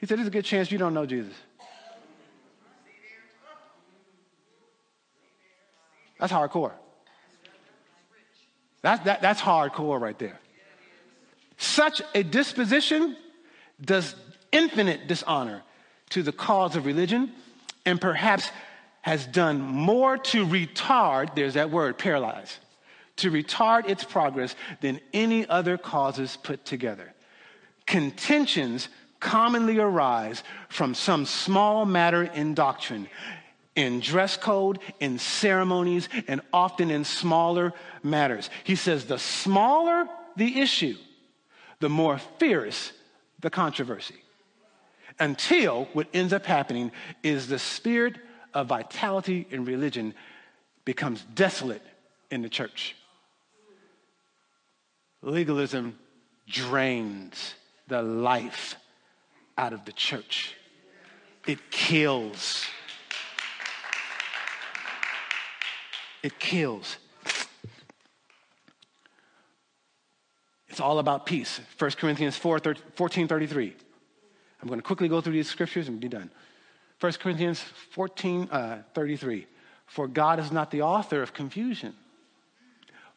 [0.03, 1.33] He said, There's a good chance you don't know Jesus.
[6.19, 6.73] That's hardcore.
[8.81, 10.41] That, that, that's hardcore right there.
[11.55, 13.15] Such a disposition
[13.79, 14.13] does
[14.51, 15.63] infinite dishonor
[16.09, 17.31] to the cause of religion
[17.85, 18.51] and perhaps
[19.03, 22.59] has done more to retard, there's that word, paralyze,
[23.15, 27.13] to retard its progress than any other causes put together.
[27.85, 28.89] Contentions
[29.23, 33.07] commonly arise from some small matter in doctrine,
[33.73, 38.49] in dress code, in ceremonies, and often in smaller matters.
[38.65, 40.97] He says the smaller the issue,
[41.79, 42.91] the more fierce
[43.39, 44.21] the controversy.
[45.19, 46.91] Until what ends up happening
[47.23, 48.17] is the spirit
[48.53, 50.13] of vitality in religion
[50.85, 51.83] becomes desolate
[52.29, 52.95] in the church.
[55.21, 55.97] Legalism
[56.47, 57.53] drains
[57.87, 58.75] the life
[59.57, 60.55] out of the church.
[61.47, 62.65] It kills.
[66.21, 66.97] It kills.
[70.67, 71.59] It's all about peace.
[71.77, 72.59] 1 Corinthians 4,
[72.95, 73.75] 14 33.
[74.61, 76.31] I'm going to quickly go through these scriptures and be done.
[76.99, 77.59] 1 Corinthians
[77.91, 79.45] 14 uh, 33.
[79.85, 81.93] For God is not the author of confusion,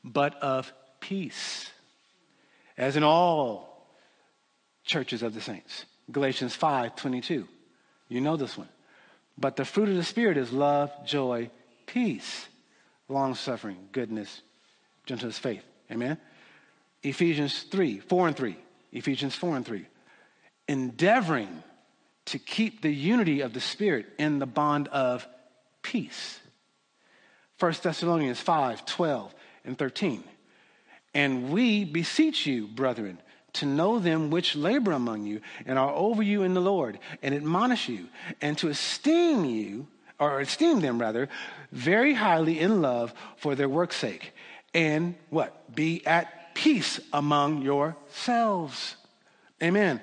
[0.05, 1.71] but of peace,
[2.77, 3.95] as in all
[4.85, 5.87] churches of the saints.
[6.11, 7.47] Galatians 5 22.
[8.09, 8.69] You know this one.
[9.39, 11.51] But the fruit of the Spirit is love, joy,
[11.87, 12.47] peace,
[13.09, 14.43] long suffering, goodness,
[15.05, 15.65] gentleness, faith.
[15.91, 16.19] Amen?
[17.03, 18.57] Ephesians 3, 4 and 3.
[18.93, 19.87] Ephesians 4 and 3.
[20.69, 21.63] Endeavoring
[22.27, 25.27] to keep the unity of the Spirit in the bond of
[25.83, 26.41] peace.
[27.59, 29.35] 1 Thessalonians 5, 12
[29.65, 30.25] and 13.
[31.15, 33.19] And we beseech you, brethren,
[33.57, 37.35] to know them which labor among you and are over you in the Lord and
[37.35, 38.07] admonish you,
[38.41, 39.87] and to esteem you,
[40.19, 41.29] or esteem them rather,
[41.73, 44.33] very highly in love for their work's sake.
[44.75, 45.75] And what?
[45.75, 48.97] Be at peace among yourselves.
[49.63, 50.01] Amen.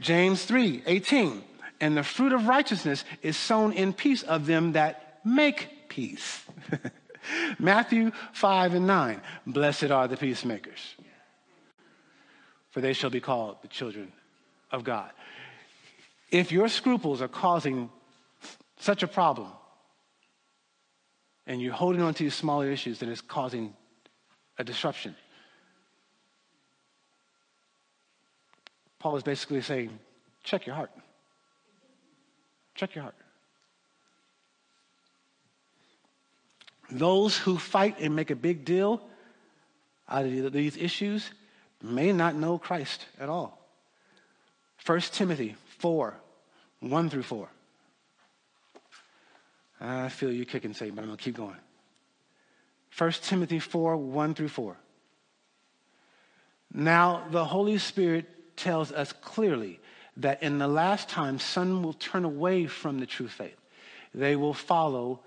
[0.00, 1.42] James 3 18.
[1.80, 6.42] And the fruit of righteousness is sown in peace of them that make peace.
[7.58, 9.20] Matthew 5 and 9.
[9.46, 10.94] Blessed are the peacemakers
[12.74, 14.12] for they shall be called the children
[14.72, 15.08] of God.
[16.32, 17.88] If your scruples are causing
[18.80, 19.46] such a problem,
[21.46, 23.74] and you're holding on to these smaller issues, then it's causing
[24.58, 25.14] a disruption.
[28.98, 29.96] Paul is basically saying,
[30.42, 30.90] check your heart.
[32.74, 33.14] Check your heart.
[36.90, 39.00] Those who fight and make a big deal
[40.08, 41.30] out of these issues
[41.84, 43.58] may not know Christ at all.
[44.86, 46.14] 1 Timothy 4
[46.80, 47.48] 1 through 4.
[49.80, 51.56] I feel you kicking, Satan, but I'm going to keep going.
[52.96, 54.76] 1 Timothy 4 1 through 4.
[56.72, 59.80] Now, the Holy Spirit tells us clearly
[60.16, 63.56] that in the last time, some will turn away from the true faith.
[64.14, 65.20] They will follow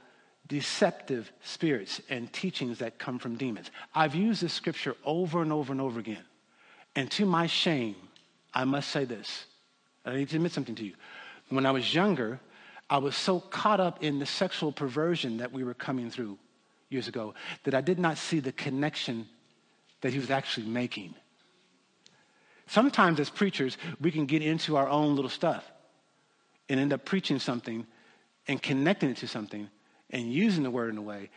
[0.48, 3.70] deceptive spirits and teachings that come from demons.
[3.94, 6.24] I've used this scripture over and over and over again.
[6.98, 7.96] And to my shame,
[8.56, 9.46] I must say this.
[10.04, 10.94] I need to admit something to you.
[11.50, 12.40] When I was younger,
[12.90, 16.40] I was so caught up in the sexual perversion that we were coming through
[16.90, 17.36] years ago
[17.66, 19.28] that I did not see the connection
[20.02, 21.14] that he was actually making.
[22.66, 25.72] Sometimes, as preachers, we can get into our own little stuff
[26.68, 27.86] and end up preaching something
[28.48, 29.70] and connecting it to something
[30.10, 31.30] and using the word in a way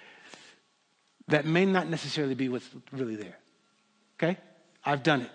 [1.29, 3.37] that may not necessarily be what's really there.
[4.19, 4.39] Okay?
[4.87, 5.31] I've done it.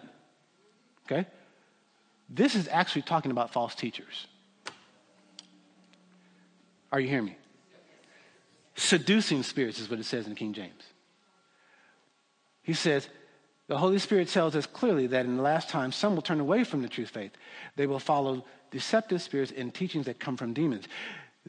[1.05, 1.27] Okay?
[2.29, 4.27] This is actually talking about false teachers.
[6.91, 7.37] Are you hearing me?
[8.75, 10.83] Seducing spirits is what it says in King James.
[12.63, 13.07] He says,
[13.67, 16.63] the Holy Spirit tells us clearly that in the last time, some will turn away
[16.63, 17.31] from the true faith.
[17.75, 20.87] They will follow deceptive spirits and teachings that come from demons.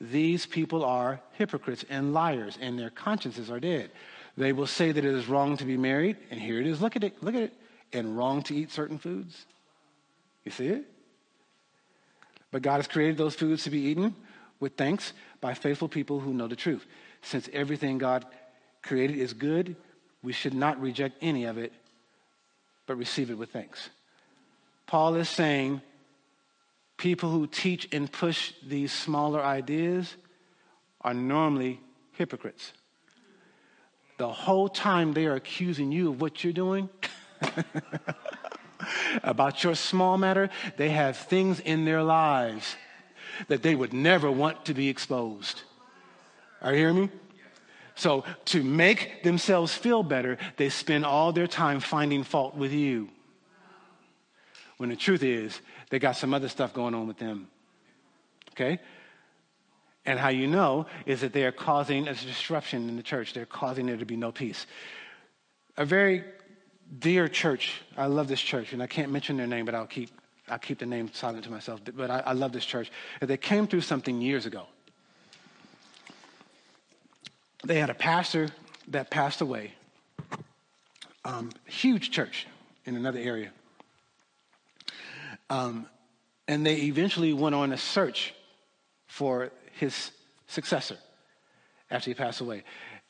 [0.01, 3.91] These people are hypocrites and liars, and their consciences are dead.
[4.37, 6.81] They will say that it is wrong to be married, and here it is.
[6.81, 7.23] Look at it.
[7.23, 7.55] Look at it.
[7.93, 9.47] And wrong to eat certain foods.
[10.45, 10.85] You see it?
[12.51, 14.15] But God has created those foods to be eaten
[14.61, 16.87] with thanks by faithful people who know the truth.
[17.23, 18.25] Since everything God
[18.83, 19.77] created is good,
[20.23, 21.73] we should not reject any of it
[22.87, 23.91] but receive it with thanks.
[24.87, 25.83] Paul is saying
[26.97, 30.15] people who teach and push these smaller ideas
[31.01, 31.81] are normally
[32.13, 32.73] hypocrites.
[34.19, 36.89] The whole time they are accusing you of what you're doing
[39.23, 42.77] about your small matter, they have things in their lives
[43.49, 45.63] that they would never want to be exposed.
[46.63, 47.11] Are you hearing me?
[47.95, 53.09] So, to make themselves feel better, they spend all their time finding fault with you.
[54.77, 55.59] When the truth is,
[55.89, 57.49] they got some other stuff going on with them.
[58.53, 58.81] Okay?
[60.05, 63.33] And how you know is that they are causing a disruption in the church.
[63.33, 64.67] They're causing there to be no peace.
[65.79, 66.25] A very
[66.99, 70.11] dear church, I love this church, and I can't mention their name, but I'll keep,
[70.49, 71.81] I'll keep the name silent to myself.
[71.95, 72.91] But I, I love this church.
[73.21, 74.67] They came through something years ago
[77.67, 78.49] they had a pastor
[78.89, 79.73] that passed away.
[81.25, 82.47] Um, huge church
[82.85, 83.51] in another area.
[85.51, 85.87] Um,
[86.47, 88.35] and they eventually went on a search
[89.07, 90.13] for his
[90.47, 90.97] successor
[91.91, 92.63] after he passed away.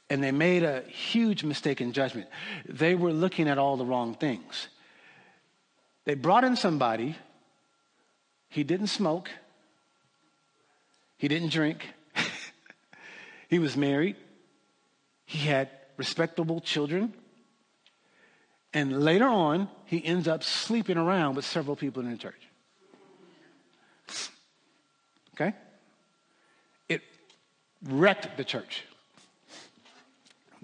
[0.08, 2.28] And they made a huge mistake in judgment.
[2.68, 4.68] They were looking at all the wrong things.
[6.04, 7.16] They brought in somebody,
[8.48, 9.28] he didn't smoke,
[11.18, 11.88] he didn't drink,
[13.48, 14.14] he was married,
[15.24, 17.12] he had respectable children.
[18.72, 22.48] And later on, he ends up sleeping around with several people in the church.
[25.34, 25.54] Okay?
[26.88, 27.02] It
[27.82, 28.84] wrecked the church.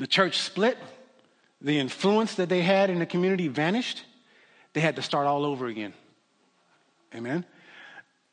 [0.03, 0.79] The church split.
[1.61, 4.03] The influence that they had in the community vanished.
[4.73, 5.93] They had to start all over again.
[7.15, 7.45] Amen?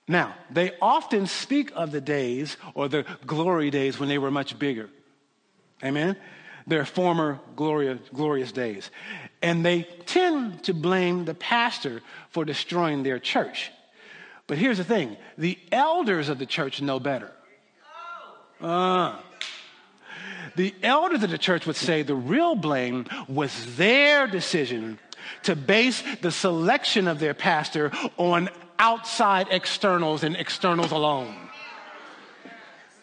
[0.08, 4.58] Now, they often speak of the days or the glory days when they were much
[4.58, 4.90] bigger.
[5.84, 6.16] Amen?
[6.66, 8.90] Their former glorious, glorious days.
[9.44, 12.02] And they tend to blame the pastor
[12.32, 13.70] for destroying their church.
[14.48, 17.32] But here's the thing the elders of the church know better.
[18.60, 19.20] Uh,
[20.56, 25.00] the elders of the church would say the real blame was their decision
[25.44, 31.36] to base the selection of their pastor on outside externals and externals alone.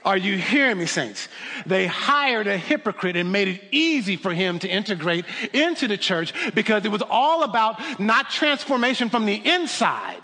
[0.04, 1.28] Are you hearing me, saints?
[1.66, 6.32] They hired a hypocrite and made it easy for him to integrate into the church
[6.54, 10.20] because it was all about not transformation from the inside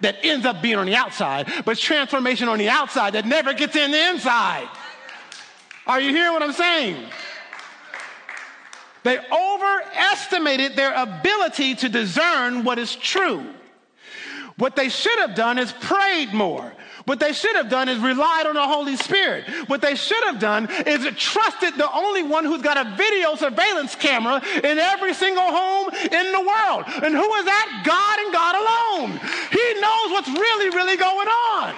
[0.00, 3.74] that ends up being on the outside, but transformation on the outside that never gets
[3.74, 4.68] in the inside.
[5.86, 6.96] Are you hearing what I'm saying?
[9.02, 13.44] They overestimated their ability to discern what is true.
[14.56, 16.72] What they should have done is prayed more.
[17.04, 19.44] What they should have done is relied on the Holy Spirit.
[19.66, 23.94] What they should have done is trusted the only one who's got a video surveillance
[23.94, 26.84] camera in every single home in the world.
[27.04, 27.82] And who is that?
[27.84, 29.20] God and God alone.
[29.50, 31.74] He knows what's really, really going on.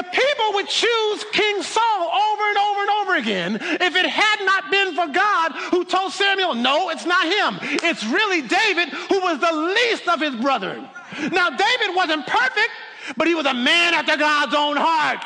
[0.00, 4.44] The, people would choose King Saul over and over and over again if it had
[4.44, 7.58] not been for God who told Samuel, no, it's not him.
[7.82, 10.88] It's really David who was the least of his brethren.
[11.32, 12.70] Now, David wasn't perfect
[13.16, 15.24] but he was a man after God's own heart.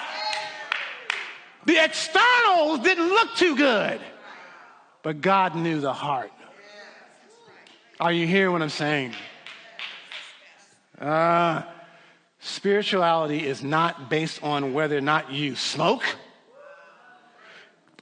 [1.67, 4.01] The externals didn't look too good,
[5.03, 6.31] but God knew the heart.
[8.01, 9.15] Are you hearing what I'm saying?
[11.01, 11.63] Uh,
[12.45, 16.05] spirituality is not based on whether or not you smoke.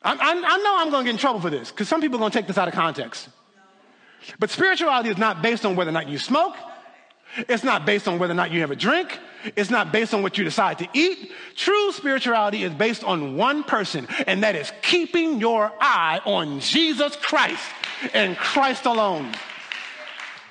[0.02, 2.16] I, I, I know I'm going to get in trouble for this because some people
[2.16, 3.28] are going to take this out of context.
[4.38, 6.56] But spirituality is not based on whether or not you smoke.
[7.36, 9.18] It's not based on whether or not you have a drink.
[9.56, 11.32] It's not based on what you decide to eat.
[11.54, 17.16] True spirituality is based on one person, and that is keeping your eye on Jesus
[17.16, 17.64] Christ
[18.12, 19.32] and Christ alone.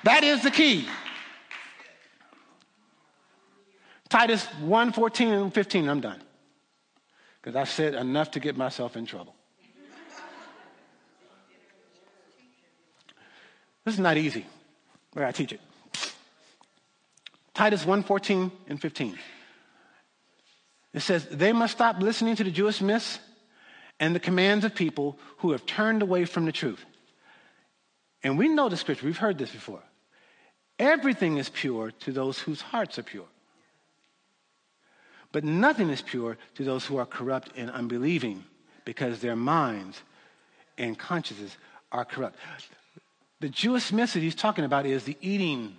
[0.04, 0.88] That is the key.
[4.12, 6.20] Titus 1 14 and 15, I'm done.
[7.40, 9.34] Because I said enough to get myself in trouble.
[13.86, 14.44] This is not easy,
[15.14, 15.62] but I teach it.
[17.54, 19.18] Titus 1 14 and 15.
[20.92, 23.18] It says, They must stop listening to the Jewish myths
[23.98, 26.84] and the commands of people who have turned away from the truth.
[28.22, 29.82] And we know the scripture, we've heard this before.
[30.78, 33.31] Everything is pure to those whose hearts are pure.
[35.32, 38.44] But nothing is pure to those who are corrupt and unbelieving
[38.84, 40.00] because their minds
[40.78, 41.56] and consciences
[41.90, 42.38] are corrupt.
[43.40, 45.76] The Jewish message he's talking about is the eating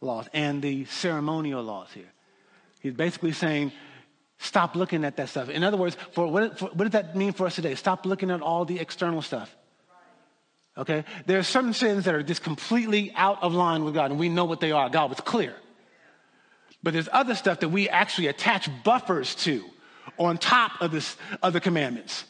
[0.00, 2.10] laws and the ceremonial laws here.
[2.80, 3.72] He's basically saying,
[4.38, 5.50] stop looking at that stuff.
[5.50, 7.74] In other words, for what, for, what does that mean for us today?
[7.74, 9.54] Stop looking at all the external stuff.
[10.78, 11.04] Okay?
[11.26, 14.30] There are certain sins that are just completely out of line with God, and we
[14.30, 14.88] know what they are.
[14.88, 15.54] God was clear.
[16.82, 19.64] But there's other stuff that we actually attach buffers to
[20.18, 22.24] on top of, this, of the commandments.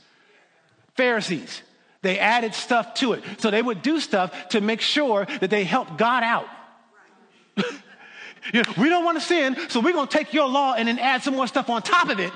[0.95, 1.63] Pharisees,
[2.03, 3.23] they added stuff to it.
[3.39, 6.49] So they would do stuff to make sure that they helped God out.
[7.57, 10.89] you know, we don't want to sin, so we're going to take your law and
[10.89, 12.33] then add some more stuff on top of it.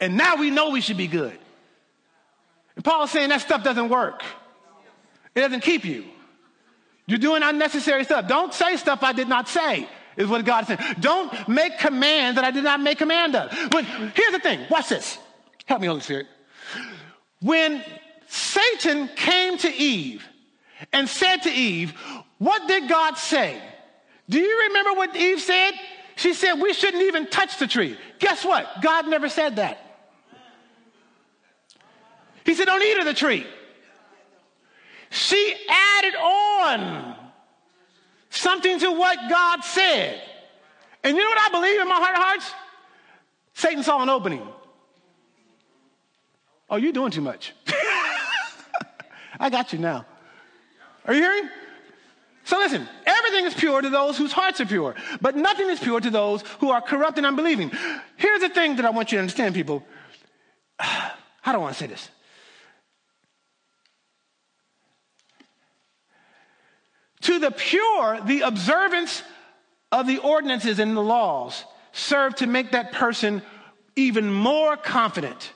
[0.00, 1.36] And now we know we should be good.
[2.76, 4.22] And Paul's saying that stuff doesn't work.
[5.34, 6.04] It doesn't keep you.
[7.06, 8.28] You're doing unnecessary stuff.
[8.28, 9.88] Don't say stuff I did not say,
[10.20, 10.78] is what God said.
[11.00, 13.50] Don't make commands that I did not make command of.
[13.70, 15.18] But here's the thing watch this.
[15.66, 16.26] Help me, Holy Spirit.
[17.40, 17.82] When
[18.28, 20.26] Satan came to Eve
[20.92, 21.92] and said to Eve,
[22.38, 23.60] What did God say?
[24.28, 25.72] Do you remember what Eve said?
[26.16, 27.98] She said, We shouldn't even touch the tree.
[28.18, 28.66] Guess what?
[28.82, 29.78] God never said that.
[32.44, 33.46] He said, Don't eat of the tree.
[35.10, 37.16] She added on
[38.30, 40.20] something to what God said.
[41.04, 42.52] And you know what I believe in my heart of hearts?
[43.54, 44.46] Satan saw an opening.
[46.68, 47.52] Oh, you're doing too much.
[49.40, 50.06] I got you now.
[51.04, 51.48] Are you hearing?
[52.44, 56.00] So listen, everything is pure to those whose hearts are pure, but nothing is pure
[56.00, 57.70] to those who are corrupt and unbelieving.
[58.16, 59.84] Here's the thing that I want you to understand, people.
[60.78, 62.08] I want to say this?
[67.22, 69.22] To the pure, the observance
[69.92, 73.42] of the ordinances and the laws serve to make that person
[73.96, 75.52] even more confident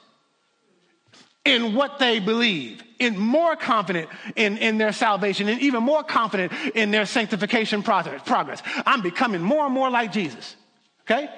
[1.44, 6.52] in what they believe, in more confident in, in their salvation, and even more confident
[6.74, 8.62] in their sanctification progress.
[8.86, 10.56] I'm becoming more and more like Jesus.
[11.02, 11.28] Okay?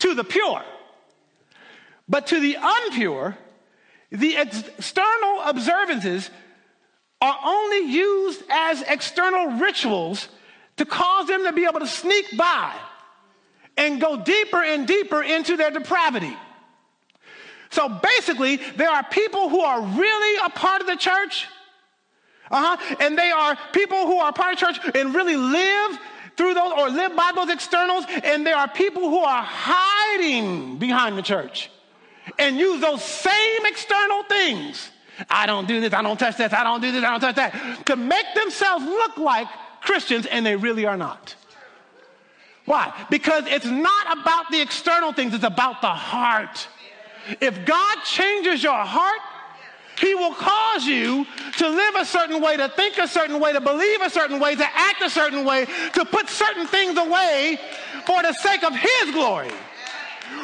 [0.00, 0.62] To the pure.
[2.08, 3.36] But to the unpure,
[4.10, 6.30] the external observances
[7.20, 10.28] are only used as external rituals
[10.76, 12.74] to cause them to be able to sneak by
[13.76, 16.36] and go deeper and deeper into their depravity.
[17.70, 21.46] So basically, there are people who are really a part of the church,
[22.50, 25.98] uh-huh, and they are people who are part of church and really live
[26.36, 31.16] through those or live by those externals, and there are people who are hiding behind
[31.16, 31.70] the church
[32.38, 34.90] and use those same external things.
[35.28, 37.36] I don't do this, I don't touch this, I don't do this, I don't touch
[37.36, 39.46] that, to make themselves look like
[39.82, 41.34] Christians, and they really are not.
[42.64, 42.92] Why?
[43.10, 46.68] Because it's not about the external things, it's about the heart.
[47.40, 49.20] If God changes your heart,
[49.98, 51.26] he will cause you
[51.58, 54.54] to live a certain way, to think a certain way, to believe a certain way,
[54.54, 57.58] to act a certain way, to put certain things away
[58.06, 59.50] for the sake of His glory.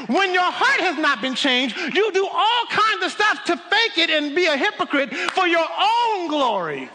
[0.07, 3.99] When your heart has not been changed, you do all kinds of stuff to fake
[3.99, 6.89] it and be a hypocrite for your own glory.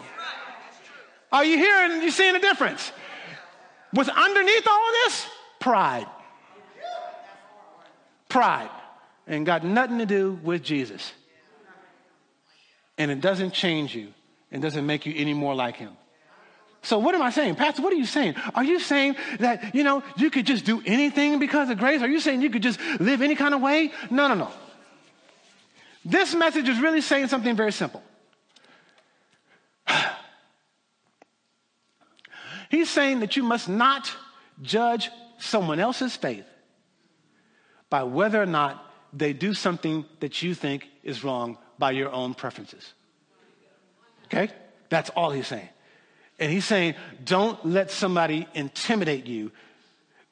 [1.32, 2.02] Are you hearing?
[2.02, 2.92] You seeing the difference?
[3.92, 5.28] What's underneath all of this?
[5.60, 6.08] Pride.
[8.30, 8.70] Pride
[9.28, 11.12] and got nothing to do with Jesus.
[12.98, 14.14] And it doesn't change you
[14.52, 15.96] and doesn't make you any more like him.
[16.84, 17.56] So what am I saying?
[17.56, 18.36] Pastor, what are you saying?
[18.56, 22.02] Are you saying that, you know, you could just do anything because of grace?
[22.02, 23.92] Are you saying you could just live any kind of way?
[24.10, 24.52] No, no, no.
[26.04, 28.02] This message is really saying something very simple.
[32.70, 34.12] He's saying that you must not
[34.64, 36.46] judge someone else's faith
[37.90, 42.34] by whether or not they do something that you think is wrong by your own
[42.34, 42.94] preferences.
[44.26, 44.50] Okay?
[44.90, 45.70] That's all he's saying.
[46.42, 49.52] And he's saying, don't let somebody intimidate you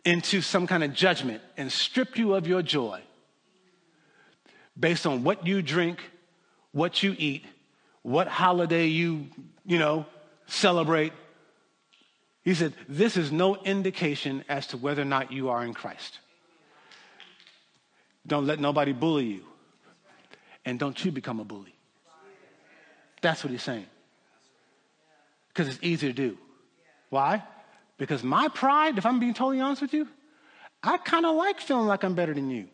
[0.04, 3.00] into some kind of judgment and strip you of your joy
[4.78, 6.00] based on what you drink,
[6.72, 7.46] what you eat,
[8.02, 9.28] what holiday you,
[9.68, 10.08] you know,
[10.48, 11.14] celebrate.
[12.42, 16.18] He said, This is no indication as to whether or not you are in Christ.
[18.26, 19.46] Don't let nobody bully you.
[20.66, 21.76] And don't you become a bully.
[23.22, 23.86] That's what he's saying.
[25.60, 26.38] Because it's easy to do.
[27.10, 27.44] Why?
[27.98, 30.08] Because my pride, if I'm being totally honest with you,
[30.82, 32.68] I kind of like feeling like I'm better than you.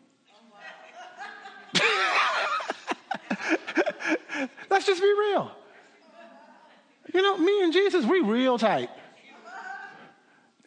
[4.70, 5.50] Let's just be real.
[7.12, 8.90] You know, me and Jesus, we real tight.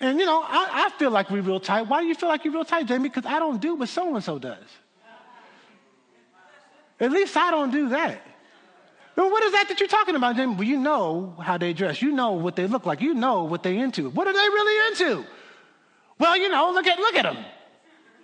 [0.02, 1.84] And you know, I, I feel like we real tight.
[1.84, 3.08] Why do you feel like you're real tight, Jamie?
[3.08, 4.68] Because I don't do what so and so does.
[7.00, 8.22] At least I don't do that.
[9.20, 10.56] Well, what is that that you're talking about, Jamie?
[10.56, 12.02] Well, you know how they dress.
[12.02, 13.02] You know what they look like.
[13.02, 14.10] You know what they into.
[14.12, 15.26] What are they really into?
[16.18, 17.36] Well, you know, look at look at them.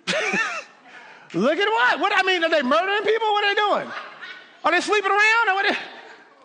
[1.34, 2.00] look at what?
[2.00, 3.28] What I mean, are they murdering people?
[3.28, 3.92] What are they doing?
[4.64, 5.48] Are they sleeping around?
[5.50, 5.76] Or what, are,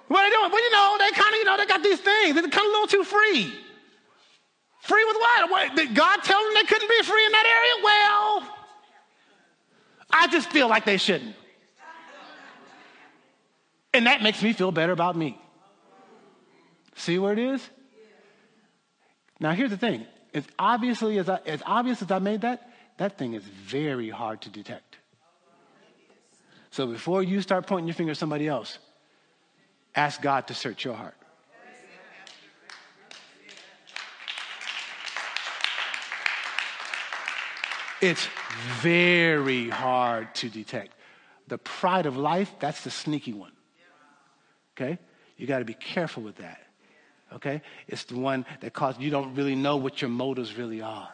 [0.09, 0.51] what are they doing?
[0.51, 2.35] Well, you know, they kind of, you know, they got these things.
[2.35, 3.55] They're kind of a little too free.
[4.81, 5.49] Free with what?
[5.49, 5.75] what?
[5.77, 7.83] Did God tell them they couldn't be free in that area?
[7.85, 8.57] Well,
[10.11, 11.37] I just feel like they shouldn't.
[13.93, 15.39] And that makes me feel better about me.
[16.95, 17.69] See where it is?
[19.39, 20.05] Now, here's the thing.
[20.33, 24.41] As obviously as, I, as obvious as I made that, that thing is very hard
[24.41, 24.97] to detect.
[26.69, 28.77] So before you start pointing your finger at somebody else,
[29.93, 31.15] ask God to search your heart.
[38.01, 38.27] It's
[38.81, 40.93] very hard to detect.
[41.47, 43.51] The pride of life, that's the sneaky one.
[44.81, 44.97] Okay?
[45.37, 46.61] You got to be careful with that.
[47.33, 47.61] Okay?
[47.87, 51.09] It's the one that causes you don't really know what your motives really are.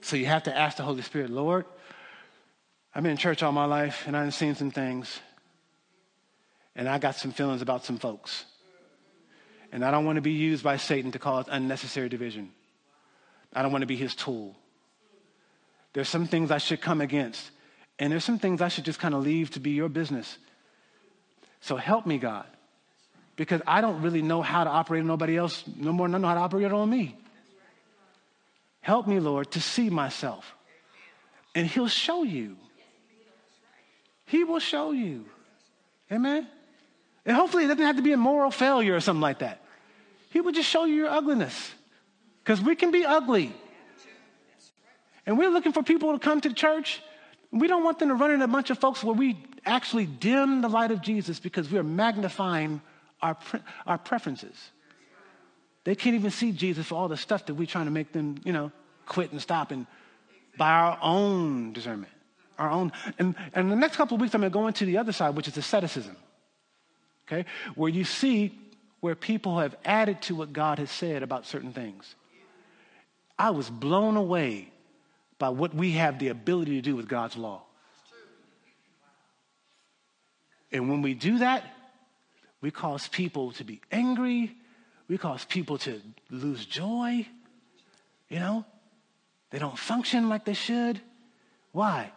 [0.00, 1.64] So you have to ask the Holy Spirit, Lord,
[2.94, 5.20] I've been in church all my life and I've seen some things.
[6.76, 8.44] And I got some feelings about some folks.
[9.72, 12.52] And I don't want to be used by Satan to cause unnecessary division.
[13.52, 14.56] I don't want to be his tool.
[15.92, 17.50] There's some things I should come against.
[17.98, 20.38] And there's some things I should just kind of leave to be your business.
[21.60, 22.46] So help me, God.
[23.36, 26.18] Because I don't really know how to operate on nobody else no more than I
[26.18, 27.16] know how to operate on me.
[28.80, 30.54] Help me, Lord, to see myself.
[31.54, 32.56] And He'll show you.
[34.26, 35.24] He will show you.
[36.12, 36.46] Amen?
[37.24, 39.62] And hopefully it doesn't have to be a moral failure or something like that.
[40.30, 41.72] He will just show you your ugliness.
[42.42, 43.52] Because we can be ugly.
[45.26, 47.00] And we're looking for people to come to church.
[47.50, 50.60] We don't want them to run into a bunch of folks where we actually dim
[50.60, 52.82] the light of Jesus because we're magnifying
[53.24, 53.36] our,
[53.86, 54.56] our preferences.
[55.82, 58.38] They can't even see Jesus for all the stuff that we're trying to make them,
[58.44, 58.70] you know,
[59.06, 59.86] quit and stop and
[60.56, 62.12] by our own discernment
[62.58, 62.92] our own.
[63.18, 65.34] And, and the next couple of weeks, I'm going to go into the other side,
[65.36, 66.16] which is asceticism.
[67.26, 67.46] Okay?
[67.74, 68.58] Where you see
[69.00, 72.14] where people have added to what God has said about certain things.
[73.38, 74.68] I was blown away
[75.38, 77.62] by what we have the ability to do with God's law.
[80.72, 81.64] And when we do that,
[82.64, 84.56] we cause people to be angry.
[85.06, 86.00] We cause people to
[86.30, 87.26] lose joy.
[88.28, 88.64] You know,
[89.50, 91.00] they don't function like they should.
[91.72, 92.10] Why?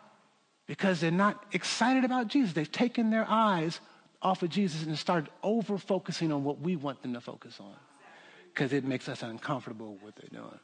[0.68, 2.54] because they're not excited about Jesus.
[2.54, 3.80] They've taken their eyes
[4.22, 7.74] off of Jesus and started over focusing on what we want them to focus on
[8.54, 10.60] because it makes us uncomfortable with what they're doing.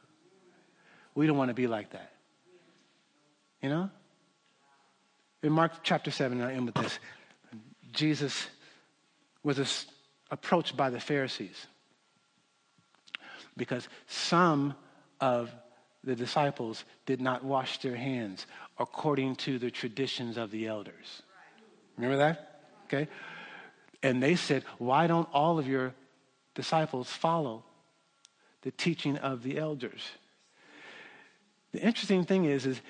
[1.14, 2.12] We don't want to be like that.
[3.62, 3.90] You know?
[5.42, 6.98] In Mark chapter 7, I end with this,
[7.92, 8.46] Jesus
[9.44, 9.86] was
[10.30, 11.66] approached by the Pharisees
[13.56, 14.74] because some
[15.20, 15.54] of
[16.02, 18.46] the disciples did not wash their hands
[18.78, 21.22] according to the traditions of the elders.
[21.96, 22.62] Remember that?
[22.86, 23.08] Okay?
[24.02, 25.94] And they said, Why don't all of your
[26.54, 27.64] disciples follow
[28.62, 30.02] the teaching of the elders?
[31.72, 32.80] The interesting thing is, is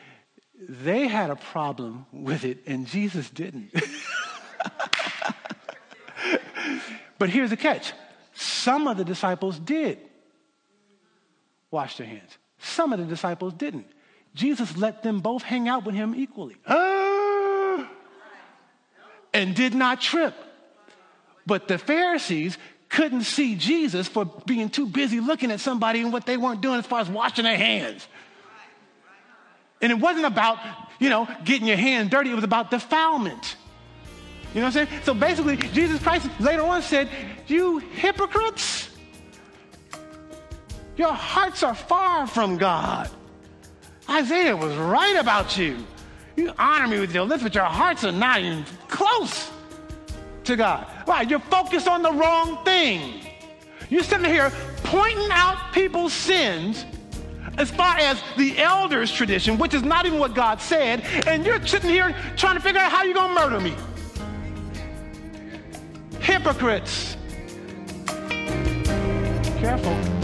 [0.68, 3.72] they had a problem with it and Jesus didn't.
[7.18, 7.92] but here's the catch
[8.34, 9.98] some of the disciples did
[11.70, 13.86] wash their hands, some of the disciples didn't.
[14.34, 16.56] Jesus let them both hang out with him equally.
[16.66, 17.88] Ah,
[19.32, 20.34] and did not trip.
[21.46, 22.56] But the Pharisees
[22.88, 26.78] couldn't see Jesus for being too busy looking at somebody and what they weren't doing
[26.78, 28.06] as far as washing their hands.
[29.82, 30.58] And it wasn't about,
[31.00, 33.56] you know, getting your hands dirty, it was about defilement.
[34.54, 35.02] You know what I'm saying?
[35.02, 37.08] So basically, Jesus Christ later on said,
[37.48, 38.88] You hypocrites,
[40.96, 43.10] your hearts are far from God.
[44.08, 45.84] Isaiah was right about you.
[46.36, 49.50] You honor me with your lips, but your hearts are not even close
[50.44, 50.86] to God.
[51.06, 51.28] Right?
[51.28, 53.22] You're focused on the wrong thing.
[53.90, 54.52] You're sitting here
[54.84, 56.84] pointing out people's sins
[57.58, 61.64] as far as the elders' tradition, which is not even what God said, and you're
[61.66, 63.74] sitting here trying to figure out how you're going to murder me.
[66.24, 67.18] Hypocrites.
[69.60, 70.23] Careful.